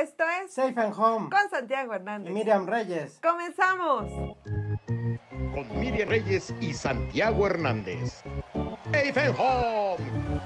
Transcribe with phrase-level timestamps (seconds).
[0.00, 2.30] Esto es Safe and Home con Santiago Hernández.
[2.30, 3.20] y Miriam Reyes.
[3.22, 4.10] ¡Comenzamos!
[5.52, 8.22] con Miriam Reyes y Santiago Hernández.
[8.92, 10.40] Safe and Home.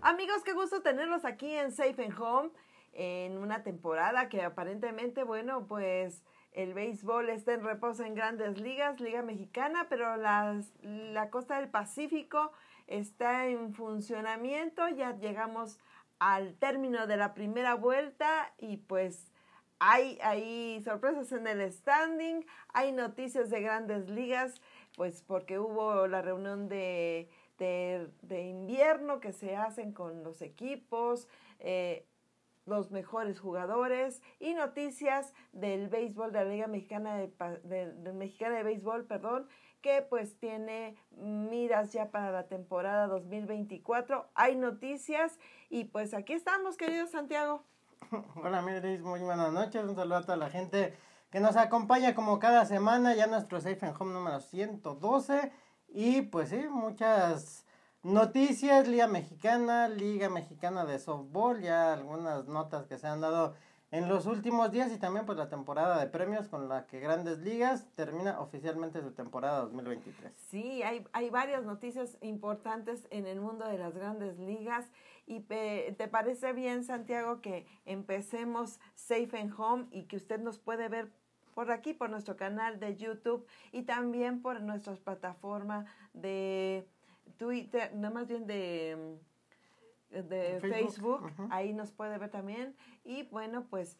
[0.00, 2.50] Amigos, qué gusto tenerlos aquí en Safe and Home
[2.94, 6.22] en una temporada que aparentemente, bueno, pues
[6.52, 11.68] el béisbol está en reposo en grandes ligas, Liga Mexicana, pero las- la costa del
[11.68, 12.52] Pacífico
[12.86, 14.88] está en funcionamiento.
[14.88, 15.78] Ya llegamos
[16.18, 19.32] al término de la primera vuelta y pues
[19.78, 24.54] hay, hay sorpresas en el standing, hay noticias de grandes ligas,
[24.96, 31.28] pues porque hubo la reunión de, de, de invierno que se hacen con los equipos,
[31.60, 32.06] eh,
[32.64, 37.28] los mejores jugadores y noticias del béisbol de la Liga Mexicana de,
[37.62, 39.48] de- de Mexicana de Béisbol, perdón,
[39.86, 44.28] que pues tiene miras ya para la temporada 2024.
[44.34, 45.38] Hay noticias
[45.70, 47.62] y pues aquí estamos, querido Santiago.
[48.42, 49.84] Hola Miriam, muy buenas noches.
[49.84, 50.98] Un saludo a toda la gente
[51.30, 53.14] que nos acompaña como cada semana.
[53.14, 55.52] Ya nuestro Safe and Home número 112.
[55.90, 57.64] Y pues sí, muchas
[58.02, 58.88] noticias.
[58.88, 61.60] Liga Mexicana, Liga Mexicana de Softball.
[61.60, 63.54] Ya algunas notas que se han dado
[63.96, 64.92] en los últimos días.
[64.92, 69.12] Y también pues la temporada de premios con la que Grandes Ligas termina oficialmente su
[69.12, 70.32] temporada 2023.
[70.36, 74.86] Sí, hay, hay varias noticias importantes en el mundo de las grandes ligas.
[75.26, 80.58] ¿Y pe- te parece bien, Santiago, que empecemos Safe and Home y que usted nos
[80.58, 81.10] puede ver
[81.54, 86.86] por aquí, por nuestro canal de YouTube y también por nuestras plataformas de
[87.38, 89.26] Twitter, no más bien de, mm,
[90.10, 92.74] de Facebook, ahí nos puede ver también.
[93.04, 93.96] Y bueno, pues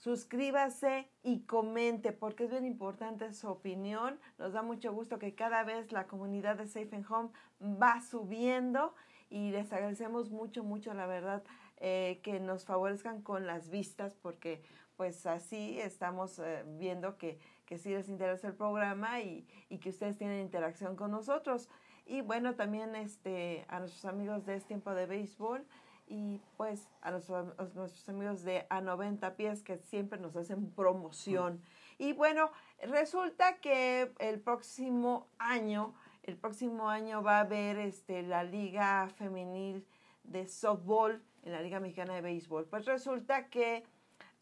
[0.00, 4.18] suscríbase y comente porque es bien importante su opinión.
[4.38, 8.94] Nos da mucho gusto que cada vez la comunidad de Safe and Home va subiendo
[9.28, 11.42] y les agradecemos mucho, mucho, la verdad,
[11.76, 14.62] eh, que nos favorezcan con las vistas porque
[14.96, 19.90] pues así estamos eh, viendo que, que sí les interesa el programa y, y que
[19.90, 21.68] ustedes tienen interacción con nosotros.
[22.10, 25.64] Y bueno, también este, a nuestros amigos de Es Tiempo de Béisbol
[26.08, 30.72] y pues a nuestros, a nuestros amigos de A 90 Pies que siempre nos hacen
[30.72, 31.62] promoción.
[31.98, 32.50] Y bueno,
[32.82, 35.94] resulta que el próximo año,
[36.24, 39.86] el próximo año va a haber este, la Liga Femenil
[40.24, 42.66] de Softball en la Liga Mexicana de Béisbol.
[42.66, 43.84] Pues resulta que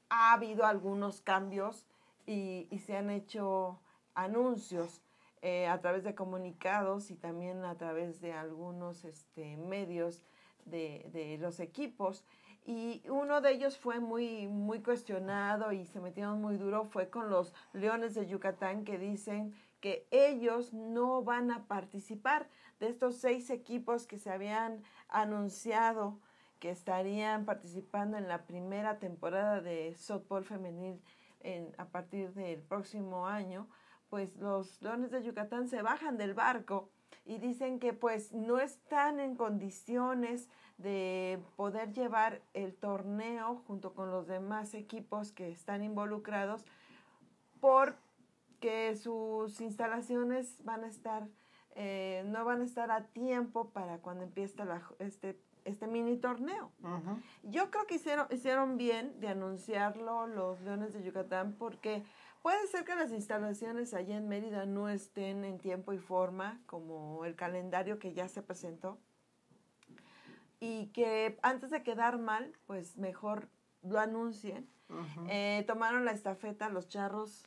[0.08, 1.84] ha habido algunos cambios
[2.24, 3.78] y, y se han hecho
[4.14, 5.02] anuncios
[5.42, 10.22] eh, a través de comunicados y también a través de algunos este, medios
[10.64, 12.24] de, de los equipos.
[12.64, 17.30] Y uno de ellos fue muy, muy cuestionado y se metieron muy duro, fue con
[17.30, 22.48] los Leones de Yucatán que dicen que ellos no van a participar
[22.80, 26.18] de estos seis equipos que se habían anunciado
[26.58, 31.00] que estarían participando en la primera temporada de softball femenil
[31.40, 33.68] en, a partir del próximo año,
[34.08, 36.90] pues los Leones de Yucatán se bajan del barco
[37.24, 40.48] y dicen que pues no están en condiciones
[40.78, 46.64] de poder llevar el torneo junto con los demás equipos que están involucrados
[47.60, 51.28] porque sus instalaciones van a estar
[51.74, 55.38] eh, no van a estar a tiempo para cuando empiece la, este
[55.68, 56.72] este mini torneo.
[57.42, 62.02] Yo creo que hicieron, hicieron bien de anunciarlo los Leones de Yucatán porque
[62.48, 67.26] puede ser que las instalaciones allá en Mérida no estén en tiempo y forma como
[67.26, 68.98] el calendario que ya se presentó
[70.58, 73.48] y que antes de quedar mal, pues mejor
[73.82, 74.66] lo anuncien.
[75.28, 77.44] Eh, tomaron la estafeta los charros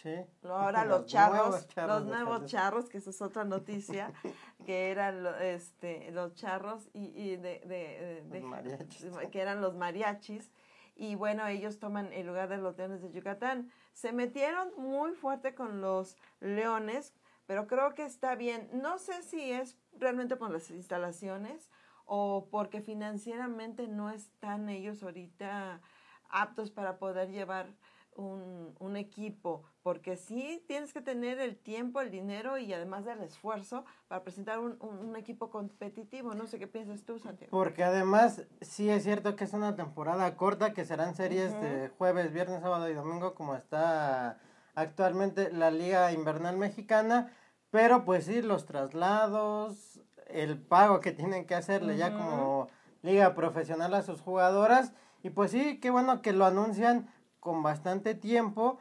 [0.00, 0.14] Sí.
[0.44, 4.12] Ahora los, Los charros, nuevos charros los nuevos charros, que esa es otra noticia,
[4.66, 9.12] que eran este, los charros y, y de, de- de- Los mariachis.
[9.16, 10.52] de- que eran los mariachis.
[10.94, 13.72] Y bueno, ellos toman el lugar de los leones de Yucatán.
[13.98, 17.12] Se metieron muy fuerte con los leones,
[17.46, 18.70] pero creo que está bien.
[18.72, 21.68] No sé si es realmente por las instalaciones
[22.04, 25.80] o porque financieramente no están ellos ahorita
[26.28, 27.74] aptos para poder llevar
[28.14, 33.22] un, un equipo, porque sí tienes que tener el tiempo, el dinero y además del
[33.22, 36.34] esfuerzo para presentar un, un- un equipo competitivo.
[36.34, 37.50] No sé qué piensas tú, Santiago.
[37.50, 42.34] Porque además sí es cierto que es una temporada corta, que serán series de jueves,
[42.34, 44.38] viernes, sábado y domingo como está
[44.74, 47.32] actualmente la Liga Invernal Mexicana,
[47.70, 52.68] pero pues sí, los traslados, el pago que tienen que hacerle ya como
[53.00, 54.92] liga profesional a sus jugadoras,
[55.22, 57.08] y pues sí, qué bueno que lo anuncian
[57.40, 58.78] con bastante tiempo,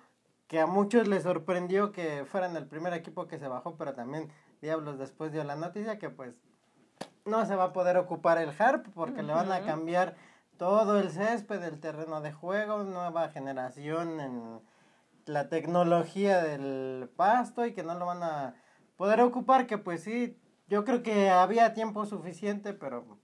[0.47, 4.31] que a muchos les sorprendió que fueran el primer equipo que se bajó, pero también
[4.61, 6.41] Diablos después dio la noticia que pues
[7.25, 10.15] no se va a poder ocupar el harp porque le van a cambiar
[10.57, 14.61] todo el césped, el terreno de juego, nueva generación en
[15.25, 18.55] la tecnología del pasto y que no lo van a
[18.95, 23.19] poder ocupar, que pues sí, yo creo que había tiempo suficiente, pero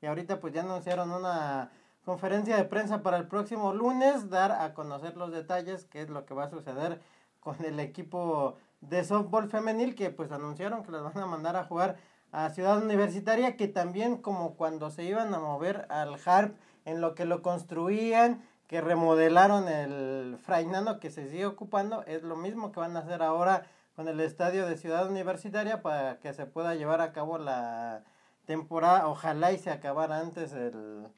[0.00, 1.72] y ahorita pues ya anunciaron una
[2.08, 6.24] conferencia de prensa para el próximo lunes, dar a conocer los detalles, qué es lo
[6.24, 7.02] que va a suceder
[7.38, 11.64] con el equipo de softball femenil, que pues anunciaron que las van a mandar a
[11.64, 11.98] jugar
[12.32, 16.56] a Ciudad Universitaria, que también como cuando se iban a mover al HARP
[16.86, 22.36] en lo que lo construían, que remodelaron el Frainano que se sigue ocupando, es lo
[22.36, 23.66] mismo que van a hacer ahora
[23.96, 28.02] con el estadio de Ciudad Universitaria para que se pueda llevar a cabo la
[28.46, 31.08] temporada, ojalá y se acabara antes el,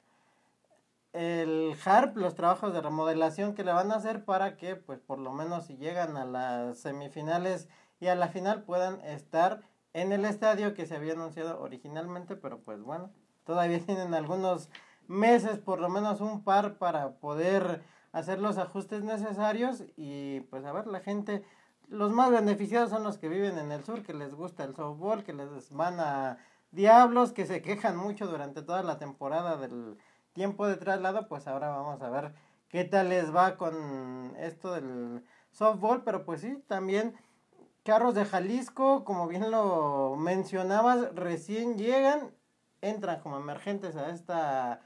[1.13, 5.19] el HARP, los trabajos de remodelación que le van a hacer para que, pues, por
[5.19, 7.69] lo menos si llegan a las semifinales
[7.99, 9.63] y a la final puedan estar
[9.93, 13.11] en el estadio que se había anunciado originalmente, pero pues bueno,
[13.45, 14.71] todavía tienen algunos
[15.09, 17.83] meses, por lo menos un par, para poder
[18.13, 21.45] hacer los ajustes necesarios y pues a ver, la gente,
[21.89, 25.25] los más beneficiados son los que viven en el sur, que les gusta el softball,
[25.25, 26.39] que les van a
[26.71, 29.97] diablos, que se quejan mucho durante toda la temporada del
[30.33, 32.35] tiempo de traslado, pues ahora vamos a ver
[32.69, 37.15] qué tal les va con esto del softball, pero pues sí, también
[37.83, 42.35] Carros de Jalisco, como bien lo mencionabas, recién llegan,
[42.83, 44.81] entran como emergentes a esta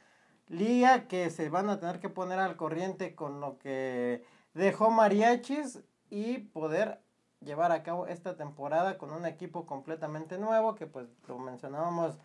[0.48, 4.24] liga que se van a tener que poner al corriente con lo que
[4.54, 7.00] dejó Mariachis y poder
[7.40, 12.18] llevar a cabo esta temporada con un equipo completamente nuevo que pues lo mencionábamos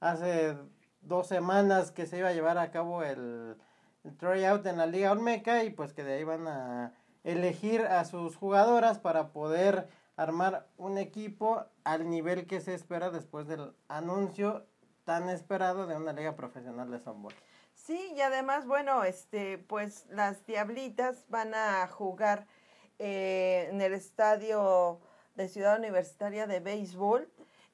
[0.00, 0.56] hace
[1.02, 3.56] dos semanas que se iba a llevar a cabo el,
[4.04, 6.94] el tryout en la Liga Olmeca y pues que de ahí van a
[7.24, 13.46] elegir a sus jugadoras para poder armar un equipo al nivel que se espera después
[13.46, 14.66] del anuncio
[15.04, 17.34] tan esperado de una liga profesional de softball.
[17.74, 22.46] Sí, y además, bueno, este, pues las Diablitas van a jugar
[22.98, 25.00] eh, en el estadio
[25.34, 27.28] de Ciudad Universitaria de Béisbol.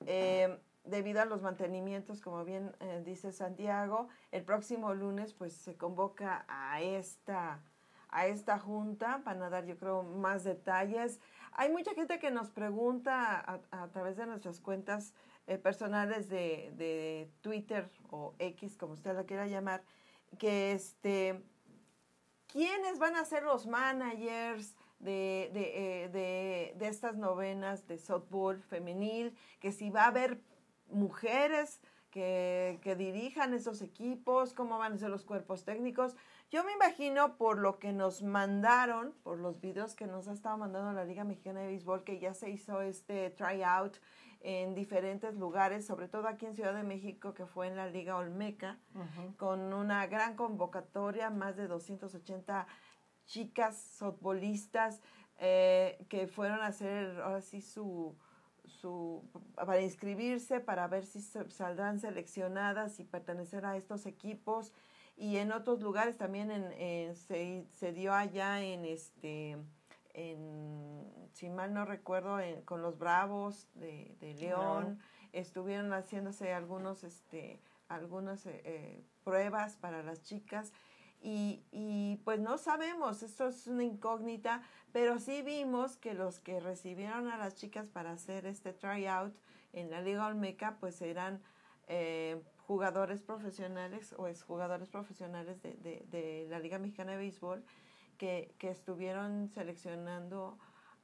[0.06, 5.76] Eh, debido a los mantenimientos, como bien eh, dice Santiago, el próximo lunes pues se
[5.76, 7.60] convoca a esta,
[8.08, 11.20] a esta junta, van a dar yo creo más detalles.
[11.52, 15.12] Hay mucha gente que nos pregunta a, a través de nuestras cuentas
[15.48, 19.82] eh, personales de, de, Twitter o X, como usted la quiera llamar,
[20.38, 21.42] que este,
[22.48, 24.74] ¿quiénes van a ser los managers?
[24.98, 30.40] De, de, eh, de, de, estas novenas de softball femenil, que si va a haber
[30.90, 31.80] mujeres
[32.10, 36.16] que, que, dirijan esos equipos, cómo van a ser los cuerpos técnicos.
[36.50, 40.56] Yo me imagino por lo que nos mandaron, por los videos que nos ha estado
[40.56, 43.98] mandando la Liga Mexicana de Béisbol, que ya se hizo este tryout
[44.40, 48.16] en diferentes lugares, sobre todo aquí en Ciudad de México, que fue en la Liga
[48.16, 49.36] Olmeca, uh -huh.
[49.36, 52.66] con una gran convocatoria, más de 280
[53.26, 55.02] chicas softbolistas
[55.38, 58.16] eh, que fueron a hacer ahora sí su
[58.68, 59.22] su,
[59.54, 64.72] para inscribirse, para ver si saldrán seleccionadas y pertenecer a estos equipos.
[65.16, 69.56] Y en otros lugares también en, se, se, dio allá en este,
[70.14, 75.00] en, si mal no recuerdo, en, con los Bravos de, de León,
[75.32, 80.72] estuvieron haciéndose algunos, este, algunas eh, pruebas para las chicas.
[81.20, 84.62] Y, y, pues no sabemos, esto es una incógnita,
[84.92, 89.34] pero sí vimos que los que recibieron a las chicas para hacer este tryout
[89.72, 91.42] en la Liga Olmeca, pues eran
[91.88, 97.64] eh, jugadores profesionales o exjugadores profesionales de, de, de, la Liga Mexicana de Béisbol
[98.16, 100.58] que, que estuvieron seleccionando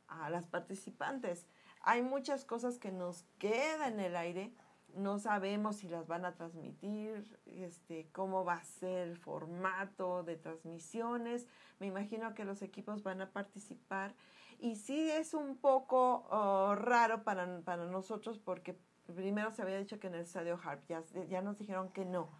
[0.06, 1.46] a las participantes.
[1.80, 4.52] Hay muchas cosas que nos quedan en el aire,
[4.96, 10.36] no sabemos si las van a transmitir, este, cómo va a ser el formato de
[10.36, 11.46] transmisiones.
[11.78, 14.14] Me imagino que los equipos van a participar.
[14.58, 18.78] Y sí es un poco uh, raro para, para, nosotros porque
[19.14, 22.30] primero se había dicho que en el estadio Harp, ya, ya nos dijeron que no.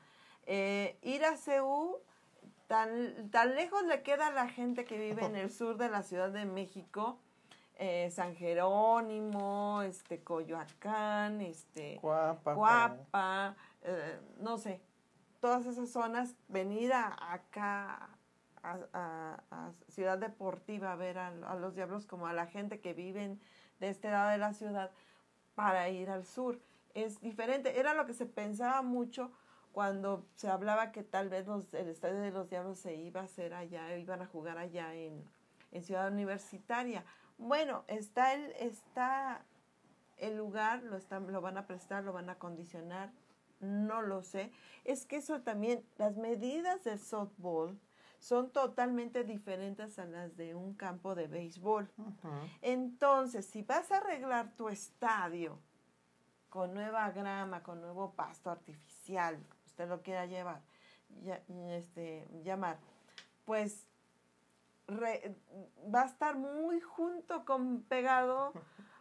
[0.46, 1.99] Eh, ir a CEU,
[2.66, 6.02] tan, tan lejos le queda a la gente que vive en el sur de la
[6.02, 7.18] Ciudad de México
[7.76, 14.81] eh, San Jerónimo, este Coyoacán, este Guapa, Guapa eh, no sé,
[15.40, 18.09] todas esas zonas, venir a, acá
[18.62, 22.95] a, a, a, Ciudad Deportiva a ver a, los diablos como a la gente que
[22.95, 23.40] viven
[23.81, 24.90] de este lado de la ciudad
[25.54, 26.61] para ir al sur.
[26.95, 29.33] Es diferente, era lo que se pensaba mucho
[29.73, 33.25] cuando se hablaba que tal vez los, el estadio de los diablos se iba a
[33.25, 35.25] hacer allá, iban a jugar allá en,
[35.73, 37.04] en Ciudad Universitaria
[37.38, 39.44] bueno, está el, está
[40.16, 43.10] el lugar, lo, están, lo van a prestar, lo van a condicionar,
[43.60, 44.52] no lo sé.
[44.84, 47.78] Es que eso también, las medidas del softball
[48.18, 51.90] son totalmente diferentes a las de un campo de béisbol.
[52.62, 55.58] Entonces, si vas a arreglar tu estadio
[56.48, 60.62] con nueva grama, con nuevo pasto artificial, usted lo quiera llevar,
[61.22, 62.78] ya, este, llamar,
[63.44, 63.86] pues
[64.88, 68.52] va a estar muy junto con pegado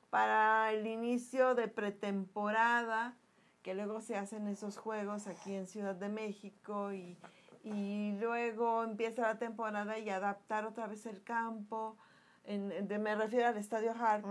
[0.10, 3.16] para el inicio de pretemporada,
[3.62, 7.18] que luego se hacen esos juegos aquí en Ciudad de México y,
[7.64, 11.98] y luego empieza la temporada y adaptar otra vez el campo.
[12.46, 14.26] En, de, me refiero al estadio Hart,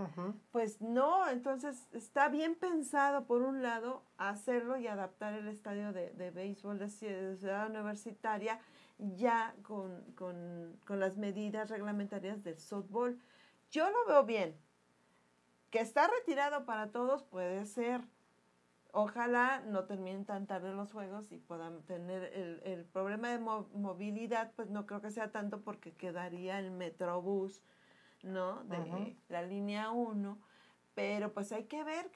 [0.51, 6.11] pues no, entonces está bien pensado por un lado hacerlo y adaptar el estadio de,
[6.11, 8.59] de béisbol de ciudad universitaria
[9.15, 13.19] ya con, con, con las medidas reglamentarias del softball.
[13.71, 14.55] Yo lo veo bien,
[15.69, 18.01] que está retirado para todos puede ser.
[18.91, 24.51] Ojalá no terminen tan tarde los juegos y puedan tener el, el problema de movilidad,
[24.55, 27.63] pues no creo que sea tanto porque quedaría el Metrobús,
[28.21, 28.63] ¿no?
[28.65, 30.37] De la línea 1.
[30.93, 32.11] Pero pues hay que ver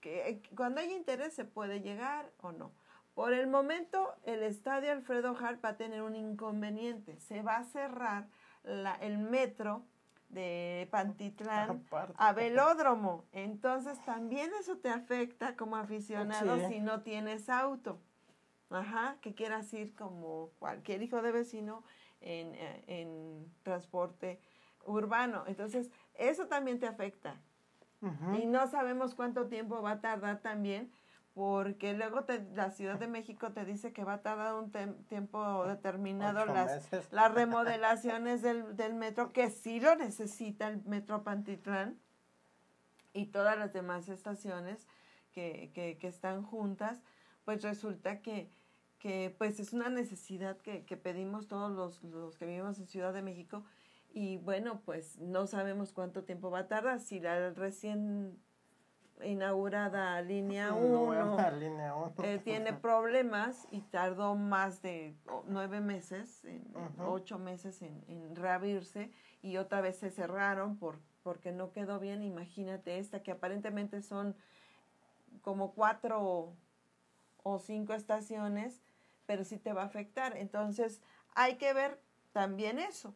[0.00, 2.72] que, cuando hay interés se puede llegar o no.
[3.14, 7.18] Por el momento, el estadio Alfredo Hart va a tener un inconveniente.
[7.20, 8.28] Se va a cerrar
[8.62, 9.84] la, el metro
[10.28, 11.84] de Pantitlán
[12.16, 13.24] a velódromo.
[13.32, 18.00] Entonces también eso te afecta como aficionado si no tienes auto.
[18.70, 21.82] Ajá, que quieras ir como cualquier hijo de vecino
[22.20, 24.40] en, eh, en transporte
[24.84, 25.44] urbano.
[25.46, 27.40] Entonces, eso también te afecta.
[28.40, 30.90] Y no sabemos cuánto tiempo va a tardar también
[31.34, 34.72] porque luego te, la Ciudad de México te dice que va a tardar un
[35.06, 41.98] tiempo determinado las, las remodelaciones del, del, metro, que sí lo necesita el metro Pantitlán
[43.12, 44.86] y todas las demás estaciones
[45.32, 47.00] que, que, que están juntas,
[47.44, 48.50] pues resulta que,
[48.98, 53.12] que pues es una necesidad que, que pedimos todos los, los que vivimos en Ciudad
[53.12, 53.64] de México
[54.12, 57.00] y bueno, pues no sabemos cuánto tiempo va a tardar.
[57.00, 58.38] Si la recién
[59.24, 61.36] inaugurada línea 1
[62.22, 66.64] eh, tiene problemas y tardó más de nueve meses, en,
[66.98, 69.10] ocho meses en, en, reabrirse
[69.42, 72.22] y otra vez se cerraron por, porque no quedó bien.
[72.22, 74.36] Imagínate esta que aparentemente son
[75.42, 76.54] como cuatro
[77.42, 78.82] o cinco estaciones,
[79.26, 80.36] pero sí te va a afectar.
[80.36, 81.00] Entonces
[81.34, 82.00] hay que ver
[82.32, 83.14] también eso,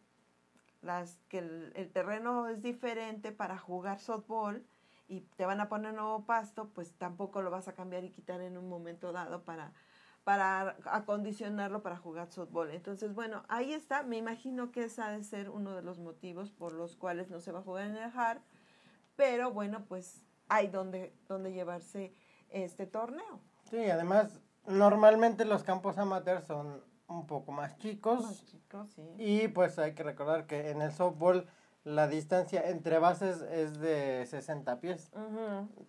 [0.82, 4.66] las que el, el terreno es diferente para jugar softball
[5.08, 8.40] y te van a poner nuevo pasto, pues tampoco lo vas a cambiar y quitar
[8.40, 9.72] en un momento dado para,
[10.24, 12.70] para acondicionarlo para jugar softball.
[12.70, 14.02] Entonces, bueno, ahí está.
[14.02, 17.40] Me imagino que ese ha de ser uno de los motivos por los cuales no
[17.40, 18.40] se va a jugar en el hard.
[19.16, 22.14] Pero bueno, pues hay donde, donde llevarse
[22.48, 23.40] este torneo.
[23.70, 28.22] Sí, además, normalmente los campos amateurs son un poco más chicos.
[28.22, 29.02] Más chicos, sí.
[29.18, 31.46] Y pues hay que recordar que en el softball
[31.84, 35.10] la distancia entre bases es de 60 pies.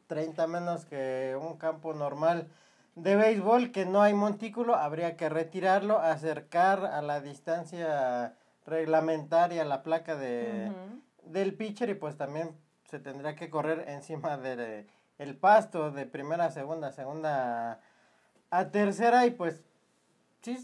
[0.07, 2.49] 30 menos que un campo normal
[2.95, 8.35] de béisbol que no hay montículo, habría que retirarlo, acercar a la distancia
[8.65, 10.71] reglamentaria la placa de,
[11.23, 12.57] del pitcher y pues también
[12.89, 14.87] se tendría que correr encima del
[15.17, 17.79] el pasto de primera a segunda, segunda
[18.49, 19.63] a tercera y pues
[20.41, 20.57] sí,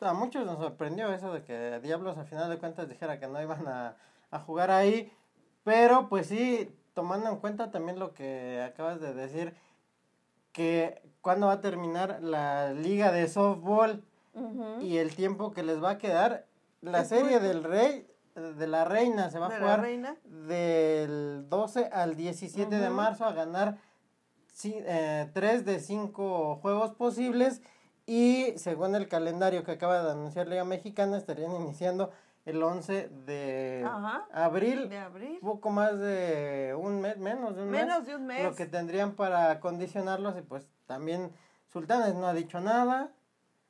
[0.00, 3.40] a muchos nos sorprendió eso de que Diablos a final de cuentas dijera que no
[3.42, 3.96] iban a
[4.30, 5.12] a jugar ahí.
[5.64, 9.54] Pero pues sí, tomando en cuenta también lo que acabas de decir,
[10.52, 14.02] que cuando va a terminar la liga de softball
[14.80, 16.46] y el tiempo que les va a quedar,
[16.80, 19.86] la serie del rey, de la reina, se va a jugar
[20.24, 23.78] del 12 al 17 de marzo a ganar
[24.64, 27.62] eh, 3 de 5 juegos posibles.
[28.06, 32.10] Y según el calendario que acaba de anunciar Liga Mexicana estarían iniciando
[32.48, 33.86] el 11 de
[34.32, 34.88] abril.
[34.88, 35.38] De abril.
[35.42, 37.84] Poco más de un mes, menos de un mes.
[37.84, 38.42] Menos de un mes.
[38.42, 41.30] Lo que tendrían para condicionarlos y pues también
[41.66, 43.12] Sultanes no ha dicho nada.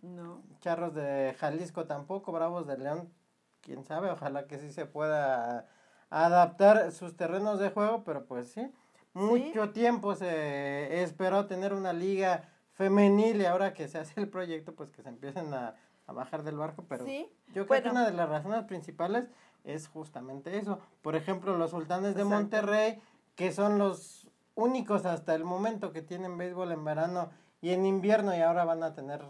[0.00, 0.44] No.
[0.61, 3.12] Charros de Jalisco tampoco, Bravos de León,
[3.62, 5.66] quién sabe, ojalá que sí se pueda
[6.08, 8.73] adaptar sus terrenos de juego, pero pues sí,
[9.12, 14.76] mucho tiempo se esperó tener una liga femenil y ahora que se hace el proyecto,
[14.76, 15.75] pues que se empiecen a
[16.08, 17.06] a bajar del barco, pero
[17.52, 19.28] yo creo que una de las razones principales
[19.64, 20.80] es justamente eso.
[21.02, 23.00] Por ejemplo, los sultanes de Monterrey,
[23.36, 28.34] que son los únicos hasta el momento que tienen béisbol en verano y en invierno
[28.34, 29.22] y ahora van a tener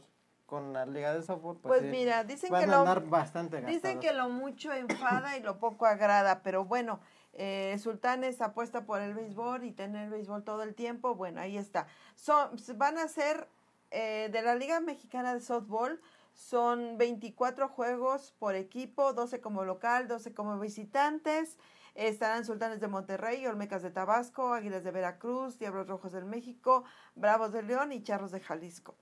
[0.47, 4.01] con la liga de softball, pues, pues mira, dicen van que a lo, bastante Dicen
[4.01, 7.01] que lo mucho enfada y lo poco agrada, pero bueno,
[7.35, 11.87] eh, Sultanes apuesta por el béisbol y tener béisbol todo el tiempo, bueno, ahí está.
[12.15, 13.47] Son, van a ser
[13.91, 16.01] eh, de la Liga Mexicana de Softball
[16.39, 21.59] son 24 juegos por equipo, 12 como local, 12 como visitantes.
[21.97, 26.85] Estarán Sultanes de Monterrey, Olmecas de Tabasco, Águilas de Veracruz, Diablos Rojos del México,
[27.17, 28.95] Bravos de León y Charros de Jalisco.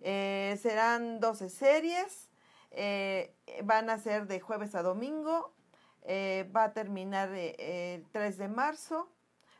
[0.00, 2.28] Eh, serán 12 series,
[2.70, 5.54] eh, van a ser de jueves a domingo,
[6.02, 9.08] eh, va a terminar el 3 de marzo.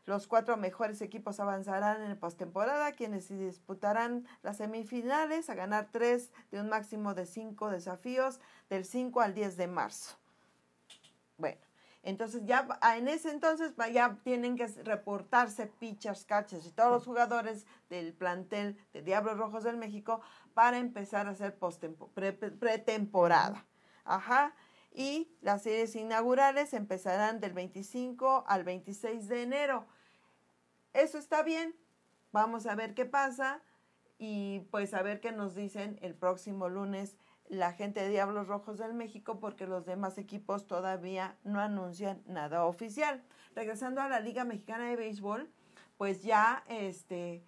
[0.05, 6.61] Los cuatro mejores equipos avanzarán en postemporada, quienes disputarán las semifinales a ganar tres de
[6.61, 10.15] un máximo de cinco desafíos del 5 al 10 de marzo.
[11.37, 11.59] Bueno,
[12.03, 17.65] entonces ya en ese entonces ya tienen que reportarse pitchers, catchers y todos los jugadores
[17.89, 20.21] del plantel de Diablos Rojos del México
[20.53, 21.57] para empezar a hacer
[22.59, 23.65] pretemporada.
[24.03, 24.53] Ajá.
[24.93, 29.87] Y las series inaugurales empezarán del 25 al 26 de enero.
[30.95, 31.75] Eso está bien.
[32.31, 33.61] Vamos a ver qué pasa
[34.17, 37.17] y pues a ver qué nos dicen el próximo lunes
[37.49, 42.63] la gente de Diablos Rojos del México porque los demás equipos todavía no anuncian nada
[42.63, 43.21] oficial.
[43.55, 45.51] Regresando a la Liga Mexicana de Béisbol,
[45.97, 47.43] pues ya, este,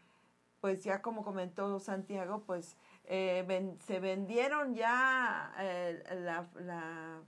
[0.60, 2.76] pues ya como comentó Santiago, pues
[3.06, 7.22] eh, se vendieron ya eh, la, la,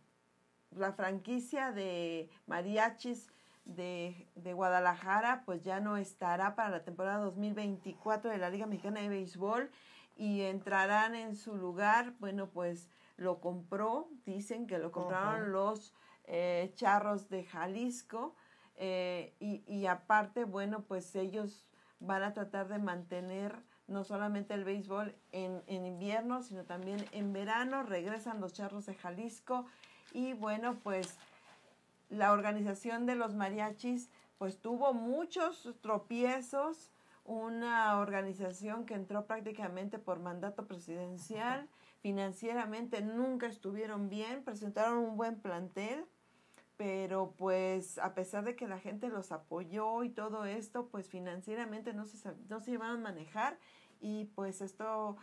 [0.71, 3.29] la, franquicia de mariachis
[3.75, 9.01] de, de, Guadalajara, pues ya no estará para la temporada 2024 de la Liga Mexicana
[9.01, 9.69] de Béisbol
[10.15, 15.93] y entrarán en su lugar, bueno, pues lo compró, dicen que lo compraron los
[16.25, 18.35] eh, charros de Jalisco
[18.75, 21.65] eh, y, y, aparte, bueno, pues ellos
[21.99, 27.33] van a tratar de mantener no solamente el béisbol en, en invierno, sino también en
[27.33, 29.65] verano, regresan los charros de Jalisco
[30.13, 31.17] y bueno, pues
[32.09, 36.91] la organización de los mariachis pues tuvo muchos tropiezos,
[37.25, 41.67] una organización que entró prácticamente por mandato presidencial,
[42.01, 46.05] financieramente nunca estuvieron bien, presentaron un buen plantel,
[46.77, 51.93] pero pues a pesar de que la gente los apoyó y todo esto, pues financieramente
[51.93, 53.57] no se, no se iban a manejar
[53.99, 55.17] y pues esto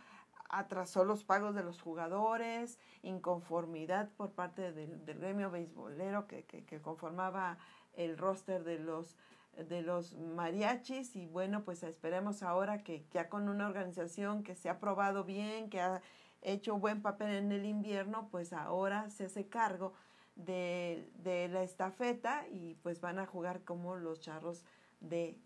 [0.49, 6.81] atrasó los pagos de los jugadores, inconformidad por parte del, gremio beisbolero que, que, que
[6.81, 7.57] conformaba
[7.93, 9.17] el roster de los
[9.63, 11.15] de los mariachis.
[11.15, 15.69] Y bueno, pues esperemos ahora que ya con una organización que se ha probado bien,
[15.69, 16.01] que ha
[16.41, 19.93] hecho buen papel en el invierno, pues ahora se hace cargo
[20.35, 24.63] de, de la estafeta y pues van a jugar como los charros
[24.99, 25.37] de,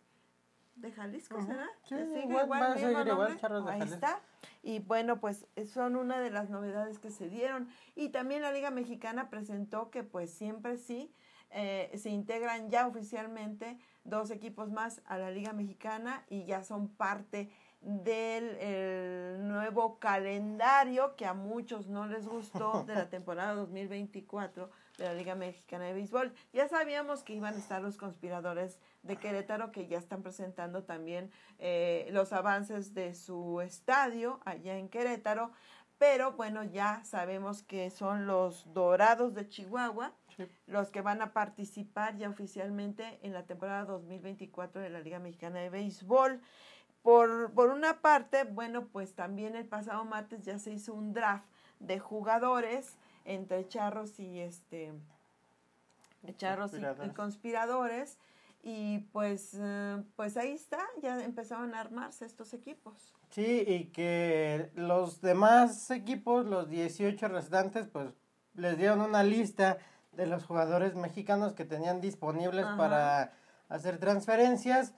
[0.81, 1.69] de Jalisco, ¿será?
[1.83, 4.19] Sí, igual, van a seguir igual charros de Ahí está.
[4.63, 7.69] Y bueno, pues son una de las novedades que se dieron.
[7.95, 11.13] Y también la Liga Mexicana presentó que pues siempre sí
[11.51, 16.87] eh, se integran ya oficialmente dos equipos más a la Liga Mexicana y ya son
[16.87, 25.05] parte del nuevo calendario que a muchos no les gustó de la temporada 2024 de
[25.05, 26.33] la Liga Mexicana de Béisbol.
[26.53, 31.31] Ya sabíamos que iban a estar los conspiradores de Querétaro que ya están presentando también
[31.59, 35.51] eh, los avances de su estadio allá en Querétaro,
[35.97, 40.13] pero bueno, ya sabemos que son los Dorados de Chihuahua
[40.67, 45.59] los que van a participar ya oficialmente en la temporada 2024 de la Liga Mexicana
[45.59, 46.41] de Béisbol.
[47.01, 51.45] Por, por una parte, bueno, pues también el pasado martes ya se hizo un draft
[51.79, 54.93] de jugadores entre charros y este
[56.37, 58.17] charros y, conspiradores.
[58.63, 62.93] Y pues eh, pues ahí está ya empezaron a armarse estos equipos.
[63.31, 68.09] Sí y que los demás equipos los 18 restantes pues
[68.53, 69.77] les dieron una lista
[70.11, 73.33] de los jugadores mexicanos que tenían disponibles para
[73.69, 74.93] hacer transferencias.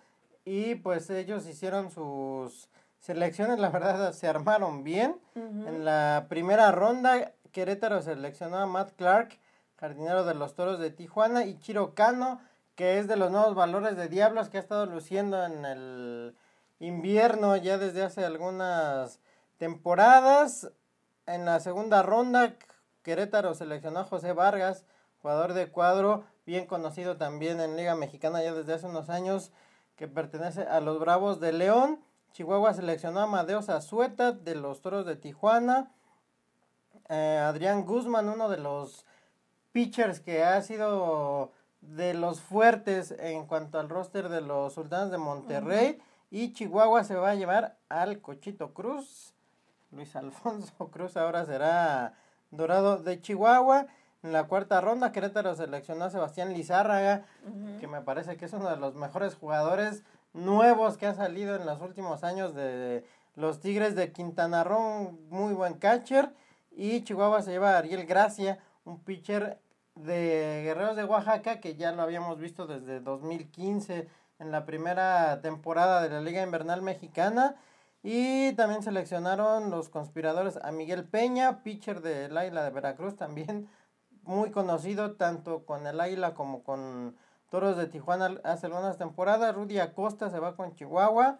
[0.46, 2.68] Y pues ellos hicieron sus
[3.00, 5.16] selecciones, la verdad se armaron bien.
[5.36, 9.40] En la primera ronda Querétaro seleccionó a Matt Clark,
[9.78, 12.42] jardinero de los Toros de Tijuana, y Chiro Cano,
[12.76, 16.36] que es de los nuevos valores de Diablos que ha estado luciendo en el
[16.80, 19.20] invierno ya desde hace algunas
[19.60, 20.72] temporadas.
[21.28, 22.56] En la segunda ronda
[23.04, 24.84] Querétaro seleccionó a José Vargas,
[25.22, 29.52] jugador de cuadro, bien conocido también en Liga Mexicana ya desde hace unos años,
[29.96, 32.00] que pertenece a los Bravos de León.
[32.32, 35.92] Chihuahua seleccionó a Amadeo Zazueta de los Toros de Tijuana.
[37.16, 39.06] Eh, Adrián Guzmán, uno de los
[39.72, 45.20] pitchers que ha sido de los fuertes en cuanto al roster de los Sultanes de
[45.20, 46.02] Monterrey.
[46.32, 49.36] Y Chihuahua se va a llevar al Cochito Cruz.
[49.92, 52.16] Luis Alfonso Cruz ahora será
[52.50, 53.86] dorado de Chihuahua.
[54.24, 57.26] En la cuarta ronda, Querétaro seleccionó a Sebastián Lizárraga,
[57.80, 60.02] que me parece que es uno de los mejores jugadores
[60.34, 65.54] nuevos que ha salido en los últimos años de los Tigres de Quintana Roo, muy
[65.54, 66.34] buen catcher.
[66.76, 69.60] Y Chihuahua se lleva a Ariel Gracia, un pitcher
[69.96, 74.08] de Guerreros de Oaxaca, que ya lo habíamos visto desde 2015
[74.40, 77.56] en la primera temporada de la Liga Invernal Mexicana.
[78.02, 83.70] Y también seleccionaron los conspiradores a Miguel Peña, pitcher del Águila de Veracruz, también
[84.24, 87.16] muy conocido tanto con el Águila como con
[87.50, 89.54] Toros de Tijuana hace algunas temporadas.
[89.56, 91.40] Rudy Acosta se va con Chihuahua,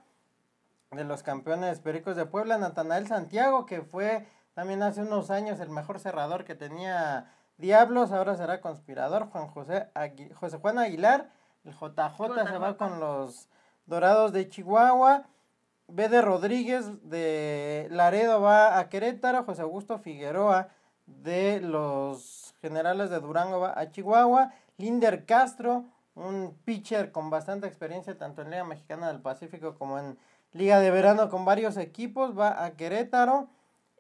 [0.92, 2.58] de los campeones Pericos de Puebla.
[2.58, 8.36] Natanael Santiago, que fue también hace unos años el mejor cerrador que tenía Diablos, ahora
[8.36, 9.30] será conspirador.
[9.30, 9.88] Juan José,
[10.36, 11.30] José Juan Aguilar,
[11.64, 13.48] el JJ, se va con los
[13.86, 15.24] Dorados de Chihuahua.
[15.88, 19.44] Bede Rodríguez de Laredo va a Querétaro.
[19.44, 20.70] José Augusto Figueroa
[21.06, 24.54] de los Generales de Durango va a Chihuahua.
[24.78, 25.86] Linder Castro,
[26.16, 30.18] un pitcher con bastante experiencia tanto en Liga Mexicana del Pacífico como en
[30.54, 33.50] Liga de Verano con varios equipos, va a Querétaro.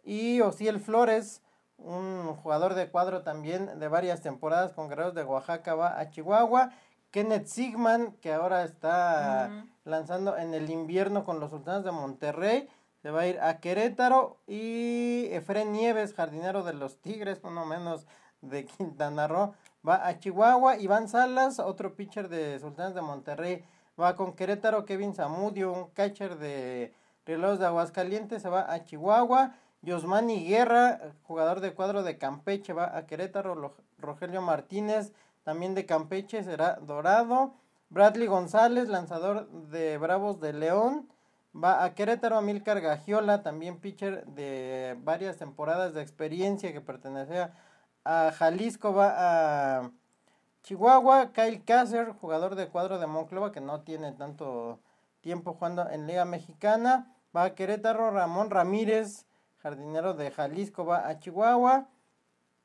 [0.04, 1.42] Y Osiel Flores,
[1.78, 6.72] un jugador de cuadro también de varias temporadas con Guerreros de Oaxaca va a Chihuahua.
[7.12, 12.68] Kenneth Sigman, que ahora está lanzando en el invierno con los Sultanes de Monterrey,
[13.04, 14.40] se va a ir a Querétaro.
[14.48, 18.08] Y Efren Nieves, jardinero de los Tigres, uno menos
[18.42, 19.54] de Quintana Roo,
[19.88, 20.78] va a Chihuahua.
[20.78, 23.64] Iván Salas, otro pitcher de Sultanes de Monterrey,
[24.00, 24.86] va con Querétaro.
[24.86, 26.94] Kevin Zamudio, un catcher de
[27.26, 29.54] Relojes de Aguascalientes, se va a Chihuahua.
[29.84, 33.76] Yosmani Guerra, jugador de cuadro de Campeche, va a Querétaro.
[33.98, 37.54] Rogelio Martínez, también de Campeche, será Dorado.
[37.90, 41.10] Bradley González, lanzador de Bravos de León,
[41.54, 42.38] va a Querétaro.
[42.38, 47.54] Amilcar Gagiola, también pitcher de varias temporadas de experiencia que pertenecía
[48.06, 49.92] a Jalisco, va a
[50.64, 51.34] Chihuahua.
[51.34, 54.80] Kyle Kasser, jugador de cuadro de Monclova, que no tiene tanto
[55.20, 58.12] tiempo jugando en Liga Mexicana, va a Querétaro.
[58.12, 59.28] Ramón Ramírez,
[59.64, 61.88] jardinero de Jalisco va a Chihuahua.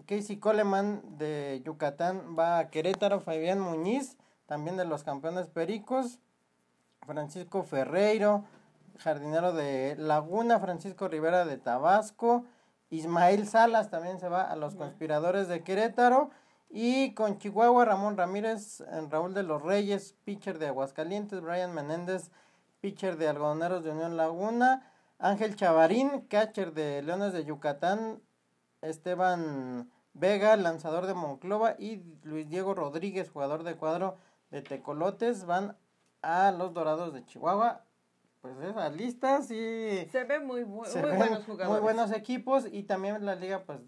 [0.06, 3.20] Casey Coleman de Yucatán va a Querétaro.
[3.20, 6.18] Fabián Muñiz, también de los campeones pericos.
[7.06, 8.44] Francisco Ferreiro,
[8.98, 10.58] jardinero de Laguna.
[10.58, 12.44] Francisco Rivera de Tabasco.
[12.90, 16.30] Ismael Salas también se va a los conspiradores de Querétaro.
[16.68, 21.40] Y con Chihuahua, Ramón Ramírez, Raúl de los Reyes, pitcher de Aguascalientes.
[21.40, 22.30] Brian Menéndez,
[22.80, 24.87] pitcher de Algodoneros de Unión Laguna.
[25.18, 28.22] Ángel Chavarín, catcher de Leones de Yucatán,
[28.82, 34.16] Esteban Vega, lanzador de Monclova, y Luis Diego Rodríguez, jugador de cuadro
[34.50, 35.76] de Tecolotes, van
[36.22, 37.84] a los Dorados de Chihuahua.
[38.40, 40.06] Pues esas listas y...
[40.12, 41.68] Se ven muy, muy, buenos jugadores.
[41.68, 43.80] Muy buenos equipos y también la liga pues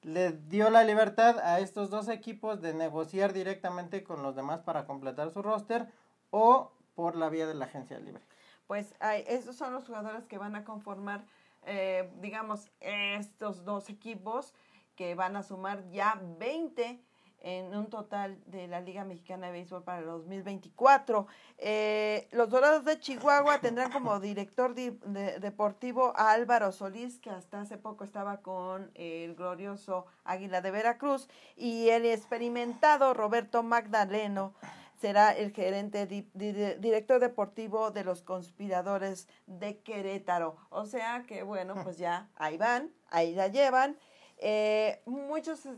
[0.00, 4.86] le dio la libertad a estos dos equipos de negociar directamente con los demás para
[4.86, 5.88] completar su roster
[6.30, 8.24] o por la vía de la agencia libre
[8.66, 11.24] pues hay, estos son los jugadores que van a conformar,
[11.64, 14.54] eh, digamos, estos dos equipos
[14.96, 17.00] que van a sumar ya 20
[17.42, 21.26] en un total de la Liga Mexicana de Béisbol para el 2024.
[21.58, 27.78] Eh, los Dorados de Chihuahua tendrán como director deportivo a Álvaro Solís, que hasta hace
[27.78, 34.54] poco estaba con el glorioso Águila de Veracruz, y el experimentado Roberto Magdaleno
[35.02, 40.56] será el gerente director deportivo de los conspiradores de Querétaro.
[40.70, 43.98] O sea que, bueno, pues ya ahí van, ahí la llevan.
[44.38, 45.68] Eh, muchos,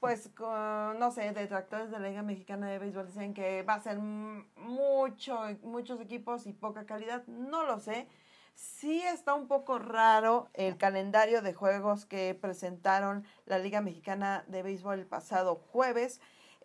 [0.00, 3.98] pues, no sé, detractores de la Liga Mexicana de Béisbol dicen que va a ser
[3.98, 7.24] mucho, muchos equipos y poca calidad.
[7.28, 8.08] No lo sé.
[8.56, 14.64] Sí está un poco raro el calendario de juegos que presentaron la Liga Mexicana de
[14.64, 16.20] Béisbol el pasado jueves.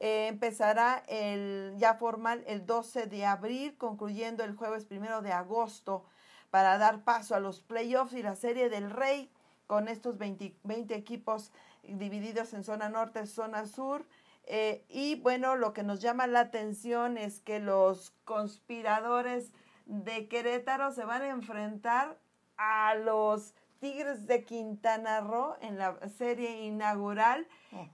[0.06, 6.04] Eh, empezará el ya formal el 12 de abril, concluyendo el jueves primero de agosto
[6.52, 9.32] para dar paso a los playoffs y la serie del Rey
[9.66, 14.06] con estos 20, equipos divididos en zona norte, zona sur.
[14.46, 19.54] Eh, y bueno, lo que nos llama la atención es que los conspiradores
[19.86, 22.20] de Querétaro se van a enfrentar
[22.58, 27.46] a los Tigres de Quintana Roo en la serie inaugural.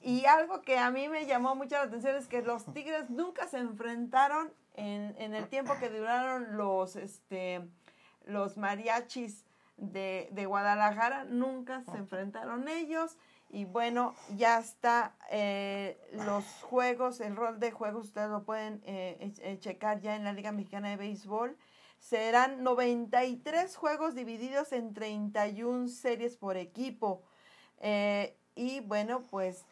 [0.01, 3.47] Y algo que a mí me llamó mucho la atención es que los Tigres nunca
[3.47, 7.67] se enfrentaron en, en el tiempo que duraron los, este,
[8.23, 9.45] los mariachis
[9.77, 13.17] de, de Guadalajara, nunca se enfrentaron ellos.
[13.49, 19.33] Y bueno, ya está eh, los juegos, el rol de juegos, ustedes lo pueden eh,
[19.39, 21.57] eh, checar ya en la Liga Mexicana de Béisbol.
[21.99, 27.21] Serán 93 juegos divididos en 31 series por equipo.
[27.79, 29.65] Eh, y bueno, pues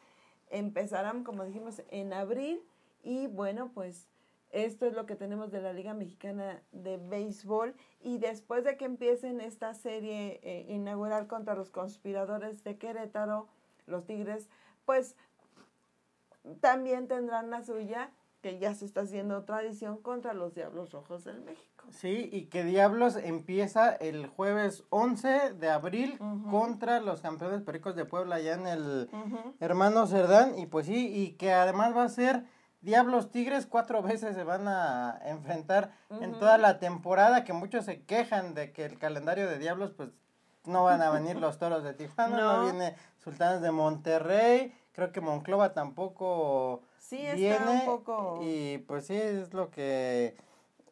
[0.49, 2.61] empezarán, como dijimos, en abril.
[3.03, 4.07] Y bueno, pues
[4.51, 7.75] Esto es lo que tenemos de la Liga Mexicana de Béisbol.
[8.01, 13.47] Y después de que empiecen esta serie eh, inaugural contra los conspiradores de Querétaro,
[13.87, 14.47] los Tigres,
[14.85, 15.15] pues
[16.61, 18.11] también tendrán la suya,
[18.41, 21.76] que ya se está haciendo tradición contra los Diablos Rojos del México.
[21.91, 26.19] Sí, y que Diablos empieza el jueves 11 de abril
[26.49, 29.09] contra los campeones pericos de Puebla, allá en el
[29.59, 30.57] hermano Cerdán.
[30.57, 32.45] Y pues sí, y que además va a ser
[32.81, 38.03] Diablos Tigres, cuatro veces se van a enfrentar en toda la temporada, que muchos se
[38.03, 40.09] quejan de que el calendario de Diablos, pues
[40.65, 45.21] no van a venir los toros de Tijuana, no, viene Sultanes de Monterrey, creo que
[45.21, 47.81] Monclova tampoco sí, viene.
[47.81, 48.39] un poco...
[48.43, 50.35] Y pues sí, es lo que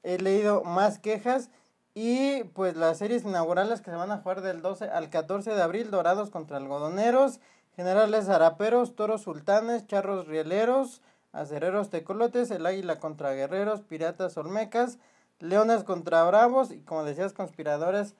[0.06, 1.50] he leído más quejas.
[1.94, 5.62] Y pues las series inaugurales que se van a jugar del 12 al 14 de
[5.62, 7.39] abril, Dorados contra Algodoneros,
[7.76, 14.98] Generales Araperos, Toros Sultanes, Charros Rieleros, Acereros Tecolotes, el Águila contra Guerreros, Piratas Olmecas,
[15.39, 18.13] Leones contra Bravos y como decías, Conspiradores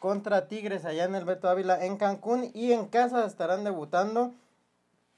[0.00, 4.32] contra Tigres allá en el Beto Ávila en Cancún y en casa estarán debutando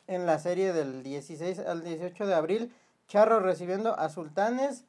[0.07, 2.75] en la serie del 16 al 18 de abril,
[3.09, 4.85] Charros recibiendo a Sultanes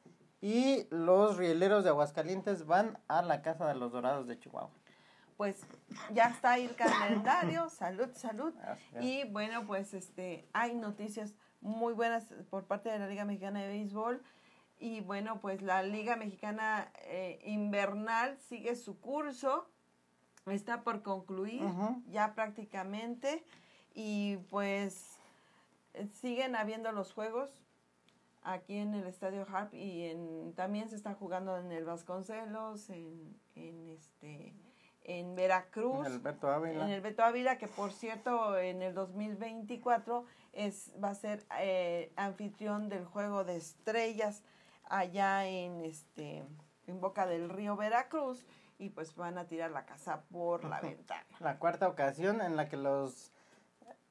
[0.46, 4.70] y los rieleros de Aguascalientes van a la Casa de los Dorados de Chihuahua.
[5.36, 5.66] Pues
[6.12, 8.54] ya está ahí el calendario, salud, salud.
[9.00, 13.66] Y bueno, pues este hay noticias muy buenas por parte de la Liga Mexicana de
[13.66, 14.22] Béisbol.
[14.78, 19.68] Y bueno, pues la Liga Mexicana eh, Invernal sigue su curso,
[20.46, 21.64] está por concluir
[22.06, 23.44] ya prácticamente.
[23.94, 25.18] Y pues
[26.20, 27.65] siguen habiendo los juegos
[28.46, 33.36] aquí en el Estadio Harp y en, también se está jugando en el Vasconcelos, en,
[33.54, 34.54] en este
[35.08, 36.84] en Veracruz, en el Beto Ávila.
[36.84, 42.12] En el Beto Ávila, que por cierto en el 2024 es, va a ser eh,
[42.16, 44.42] anfitrión del Juego de Estrellas
[44.84, 46.44] allá en, este,
[46.86, 48.44] en Boca del Río Veracruz
[48.78, 51.24] y pues van a tirar la casa por la ventana.
[51.38, 53.32] La cuarta ocasión en la que los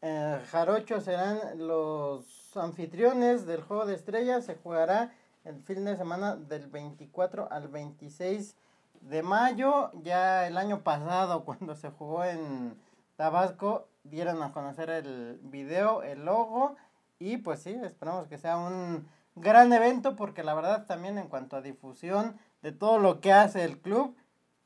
[0.02, 5.14] eh, jarochos serán los anfitriones del Juego de Estrellas se jugará
[5.44, 8.56] el fin de semana del 24 al 26
[9.02, 9.92] de mayo.
[10.04, 12.76] Ya el año pasado cuando se jugó en
[13.16, 16.76] Tabasco dieron a conocer el video, el logo
[17.20, 21.56] y pues sí, esperamos que sea un gran evento porque la verdad también en cuanto
[21.56, 24.16] a difusión de todo lo que hace el club,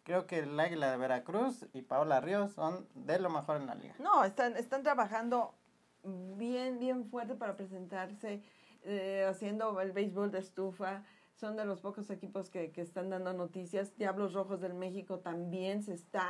[0.04, 3.75] creo que el Águila de Veracruz y Paola Ríos son de lo mejor en la
[3.75, 3.95] liga.
[3.99, 5.54] No, están, están trabajando
[6.04, 8.42] bien, bien fuerte para presentarse,
[8.84, 11.04] eh, haciendo el béisbol de estufa.
[11.36, 13.96] Son de los pocos equipos que, que están dando noticias.
[13.96, 16.30] Diablos Rojos del México también se está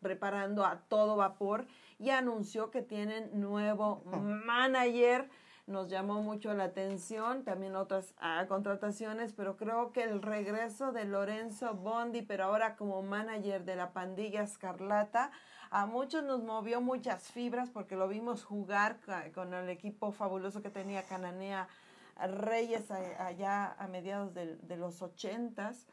[0.00, 1.66] preparando a todo vapor
[1.98, 4.02] y anunció que tienen nuevo
[4.44, 5.28] manager.
[5.66, 11.04] Nos llamó mucho la atención, también otras ah, contrataciones, pero creo que el regreso de
[11.04, 15.30] Lorenzo Bondi, pero ahora como manager de la pandilla Escarlata,
[15.70, 18.98] a muchos nos movió muchas fibras porque lo vimos jugar
[19.34, 21.68] con el equipo fabuloso que tenía Cananea
[22.26, 25.86] Reyes allá a mediados de, de los ochentas.